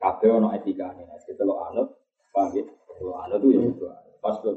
kabeh 0.00 0.30
ono 0.32 0.48
etikane. 0.56 1.04
Nek 1.04 1.28
lo 1.44 1.54
anut, 1.68 1.88
paham 2.32 2.56
ya? 2.56 2.64
Lo 3.04 3.12
anut 3.20 3.44
ya 3.44 3.60
itu. 3.60 3.84
Pas 4.24 4.40
lo. 4.40 4.56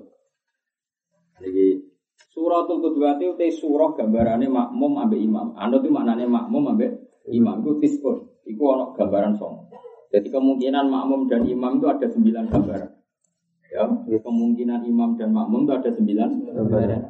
Jadi 1.44 1.92
Suratul 2.36 2.84
Qudwati 2.84 3.32
itu 3.32 3.64
surah 3.64 3.96
gambarannya 3.96 4.48
makmum 4.52 5.00
ambek 5.00 5.20
imam. 5.20 5.56
Anut 5.56 5.84
itu 5.84 5.92
maknanya 5.92 6.28
makmum 6.28 6.76
ambek 6.76 7.05
imam 7.30 7.66
itu 7.66 7.72
tispun. 7.82 8.26
Itu 8.46 8.62
ono 8.62 8.94
gambaran 8.94 9.34
song. 9.42 9.70
Jadi 10.14 10.30
kemungkinan 10.30 10.86
makmum 10.88 11.26
dan 11.26 11.44
imam 11.50 11.82
itu 11.82 11.88
ada 11.90 12.08
sembilan 12.08 12.46
gambaran. 12.48 12.92
Ya, 13.74 13.84
kemungkinan 14.22 14.86
imam 14.88 15.18
dan 15.18 15.34
makmum 15.34 15.66
itu 15.66 15.74
ada 15.74 15.92
sembilan 15.92 16.30
gambaran. 16.54 17.02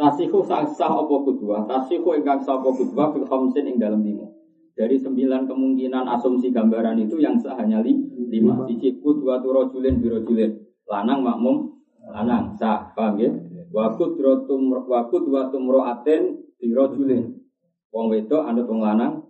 Tasihu 0.00 0.40
sah 0.48 0.64
sah 0.64 0.96
apa 0.96 1.16
kedua? 1.28 1.68
Tasihu 1.68 2.16
ingkang 2.16 2.40
sah 2.40 2.56
apa 2.56 2.72
kedua 2.72 3.12
fil 3.12 3.28
khamsin 3.28 3.68
ing 3.68 3.76
dalam 3.76 4.00
lima. 4.00 4.24
Dari 4.72 4.96
sembilan 4.96 5.44
kemungkinan 5.44 6.08
asumsi 6.08 6.48
gambaran 6.48 6.96
itu 7.04 7.20
yang 7.20 7.36
sah 7.36 7.52
hanya 7.60 7.84
li, 7.84 7.92
lima. 8.32 8.64
Siji 8.64 8.96
kudwa 9.04 9.44
turojulin 9.44 10.00
birojulin. 10.00 10.56
Lanang 10.88 11.20
makmum 11.20 11.84
lanang 12.08 12.56
sah, 12.56 12.96
paham 12.96 13.20
ya? 13.20 13.30
Wakut 13.70 14.16
rotum 14.16 14.72
wakut 14.88 15.28
watum 15.28 15.68
roaten 15.68 16.48
birojulin. 16.56 17.36
Wong 17.92 18.08
wedok 18.08 18.48
anut 18.48 18.66
wong 18.66 18.80
lanang 18.80 19.29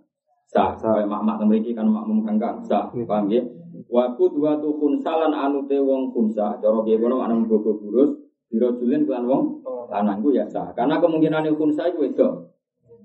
sah. 0.51 0.75
Sah. 0.75 0.99
Mak-mak 1.07 1.39
memiliki 1.47 1.71
kan 1.71 1.87
makmum 1.87 2.27
kangkang 2.27 2.59
sah, 2.67 2.91
paham 2.91 3.31
ya? 3.31 3.39
Wakut 3.87 4.35
watu 4.39 4.75
khunsalan 4.79 5.31
anute 5.31 5.79
wong 5.79 6.11
khunsa. 6.11 6.59
Cara 6.59 6.79
piye 6.83 6.99
kono 6.99 7.23
ana 7.23 7.35
bobo 7.43 7.75
burus 7.79 8.11
birojulin 8.51 9.07
kelan 9.07 9.27
wong 9.27 9.43
lanang 9.91 10.19
ku 10.23 10.31
ya 10.35 10.47
sah. 10.47 10.71
Karena 10.75 10.99
kemungkinan 10.99 11.47
khunsa 11.55 11.91
iku 11.91 12.03
wedok. 12.07 12.51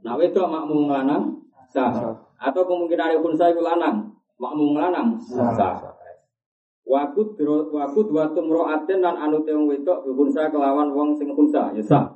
Nah 0.03 0.15
wedok 0.19 0.47
makmum 0.47 0.91
lanang 0.91 1.43
sah. 1.71 1.91
Atau 2.39 2.63
kemungkinan 2.69 3.19
khunsa 3.19 3.51
iku 3.51 3.63
lanang, 3.65 4.15
makmum 4.39 4.77
lanang 4.77 5.17
Sah. 5.57 5.81
dro- 6.87 7.67
wakut 7.75 8.09
watum 8.15 8.47
roaten 8.47 9.03
dan 9.03 9.17
anute 9.19 9.51
wong 9.51 9.67
wedok 9.67 10.07
khunsa 10.07 10.53
kelawan 10.55 10.95
wong 10.95 11.19
sing 11.19 11.35
khunsa 11.35 11.75
ya 11.75 11.83
sah. 11.83 12.15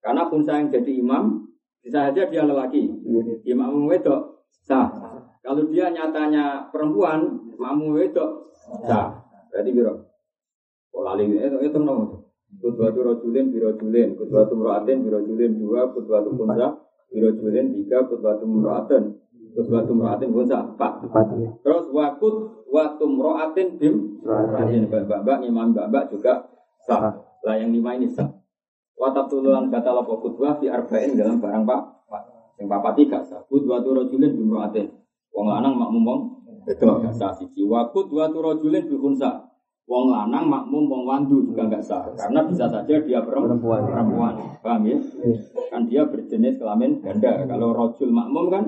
Karena 0.00 0.24
khunsa 0.30 0.56
yang 0.56 0.72
jadi 0.72 1.02
imam 1.02 1.44
bisa 1.84 2.08
saja 2.08 2.24
dia 2.30 2.46
lelaki. 2.48 2.88
Imam 3.44 3.84
wedok 3.84 4.37
sah. 4.68 4.88
Kalau 5.40 5.64
dia 5.72 5.88
nyatanya 5.88 6.68
perempuan, 6.68 7.48
makmum 7.56 7.96
wedok 7.96 8.52
sah. 8.84 9.24
Berarti 9.48 9.70
biro. 9.72 10.04
Oh 10.92 11.02
lali 11.04 11.30
itu 11.30 11.58
itu 11.64 11.78
nomor. 11.80 12.28
Kudwatu 12.48 13.04
rojulin 13.04 13.52
biro 13.52 13.76
julin, 13.76 14.16
kudwatu 14.16 14.56
mroatin 14.56 15.04
biro 15.04 15.20
julin 15.24 15.60
dua, 15.60 15.92
kudwatu 15.92 16.32
kunsa 16.32 16.80
biro 17.12 17.32
julin 17.36 17.76
tiga, 17.76 18.08
kudwatu 18.08 18.44
mroatin, 18.48 19.20
kudwatu 19.52 19.92
mroatin 19.92 20.32
kunsa 20.32 20.64
empat. 20.64 20.92
Empat 21.08 21.26
ya. 21.36 21.50
Terus 21.60 21.92
wakut 21.92 22.64
waktu 22.68 23.04
mroatin 23.04 23.68
bim 23.76 24.20
mroatin 24.24 24.88
mbak-mbak 24.88 25.38
imam 25.44 25.76
mbak-mbak 25.76 26.12
juga 26.12 26.48
sah. 26.84 27.20
Lah 27.44 27.54
yang 27.56 27.72
lima 27.72 27.96
ini 27.96 28.08
sah. 28.08 28.32
Kata 28.98 29.90
lapo 29.94 30.18
kudwah 30.18 30.58
fi 30.58 30.66
arba'in 30.66 31.14
dalam 31.14 31.38
barang 31.38 31.62
pak. 31.62 31.82
Pak. 32.58 32.66
Yang 32.66 32.68
papat 32.74 32.92
tiga 32.98 33.18
sah. 33.22 33.40
Kudwatu 33.46 33.94
rojulin 33.94 34.34
bim 34.34 34.50
mroatin. 34.50 34.90
Wong 35.30 35.46
lanang 35.46 35.78
makmum 35.78 36.02
wong 36.02 36.20
wedok 36.66 37.06
gak 37.06 37.14
sah 37.14 37.30
siji. 37.30 37.62
Wakut 37.62 38.10
dua 38.10 38.26
rojulin 38.26 38.90
bim 38.90 38.98
kunsa. 38.98 39.46
Wong 39.86 40.10
lanang 40.10 40.50
makmum 40.50 40.90
wong 40.90 41.02
wandu 41.06 41.48
juga 41.48 41.64
nggak 41.64 41.80
sah 41.80 42.04
karena 42.12 42.44
bisa 42.44 42.68
saja 42.68 42.94
dia 43.00 43.22
perempuan. 43.22 43.86
Perempuan. 43.88 44.34
Paham 44.60 44.84
ya? 44.84 44.98
Kan 45.70 45.86
dia 45.86 46.02
berjenis 46.04 46.58
kelamin 46.58 47.00
ganda. 47.00 47.46
Kalau 47.46 47.72
rojul 47.72 48.10
makmum 48.12 48.52
kan, 48.52 48.64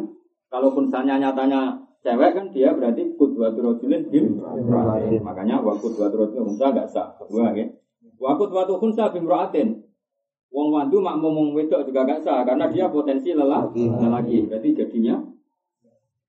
kalau 0.48 0.72
kunsanya 0.72 1.20
nyatanya 1.20 1.76
cewek 2.00 2.32
kan 2.32 2.46
dia 2.56 2.72
berarti 2.72 3.18
kudwatu 3.20 3.60
rojulin 3.60 4.08
bim 4.08 4.38
Imra'atin. 4.38 5.20
Makanya 5.20 5.60
waktu 5.60 5.86
dua 5.92 6.08
rojul 6.08 6.54
kunsa 6.54 6.72
nggak 6.72 6.88
sah. 6.88 7.12
Kedua 7.20 7.52
ya. 7.52 7.66
Waktu 8.16 8.44
dua 8.48 8.64
kunsa 8.80 9.12
bim 9.12 9.28
roatin. 9.28 9.89
Wong 10.50 10.68
wandu 10.74 10.98
makmum 10.98 11.30
wong 11.30 11.48
wedok 11.54 11.86
juga 11.86 12.02
nggak 12.02 12.26
sah 12.26 12.42
karena 12.42 12.66
dia 12.66 12.90
potensi 12.90 13.30
lelah 13.30 13.70
lagi. 14.10 14.46
Berarti 14.50 14.68
jadinya 14.74 15.22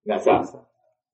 nggak 0.05 0.21
sah. 0.21 0.41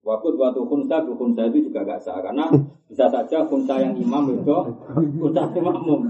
Waktu 0.07 0.39
waktu 0.39 0.63
khunsa 0.63 1.03
khunsa 1.03 1.51
itu 1.51 1.67
juga 1.67 1.83
gak 1.83 1.99
sah 1.99 2.23
karena 2.23 2.47
bisa 2.87 3.11
saja 3.11 3.43
khunsa 3.43 3.75
yang 3.75 3.91
imam 3.91 4.23
itu 4.31 4.55
khunsa 5.19 5.51
yang 5.51 5.67
makmum. 5.67 6.07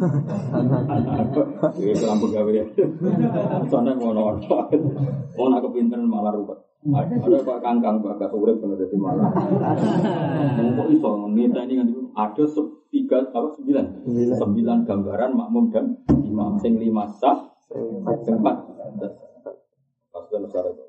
Ini 1.81 1.93
kelam 1.97 2.21
pegawai. 2.21 2.61
Soalnya 3.65 3.97
ngono 3.97 4.37
Mau 5.33 5.49
nak 5.49 5.65
kepinteran 5.65 6.05
malah 6.05 6.29
rupet. 6.29 6.61
Ada 6.87 7.43
Pak 7.43 7.59
Kangkang, 7.59 7.99
Pak 7.99 8.15
Kasurip, 8.15 8.63
kalau 8.63 8.79
jadi 8.79 8.95
malah. 8.95 9.27
Kok 10.77 10.87
iso, 10.93 11.27
nita 11.27 11.67
ini 11.67 11.83
kan 11.83 11.87
ada 12.15 12.43
tiga, 12.87 13.27
apa, 13.27 13.47
sembilan. 13.59 13.85
Sembilan 14.39 14.77
gambaran 14.87 15.31
makmum 15.35 15.65
dan 15.67 15.85
imam. 16.07 16.55
Sing 16.63 16.79
lima 16.79 17.03
sah, 17.11 17.43
sempat. 18.23 18.55
Dan 20.31 20.41
negara. 20.47 20.86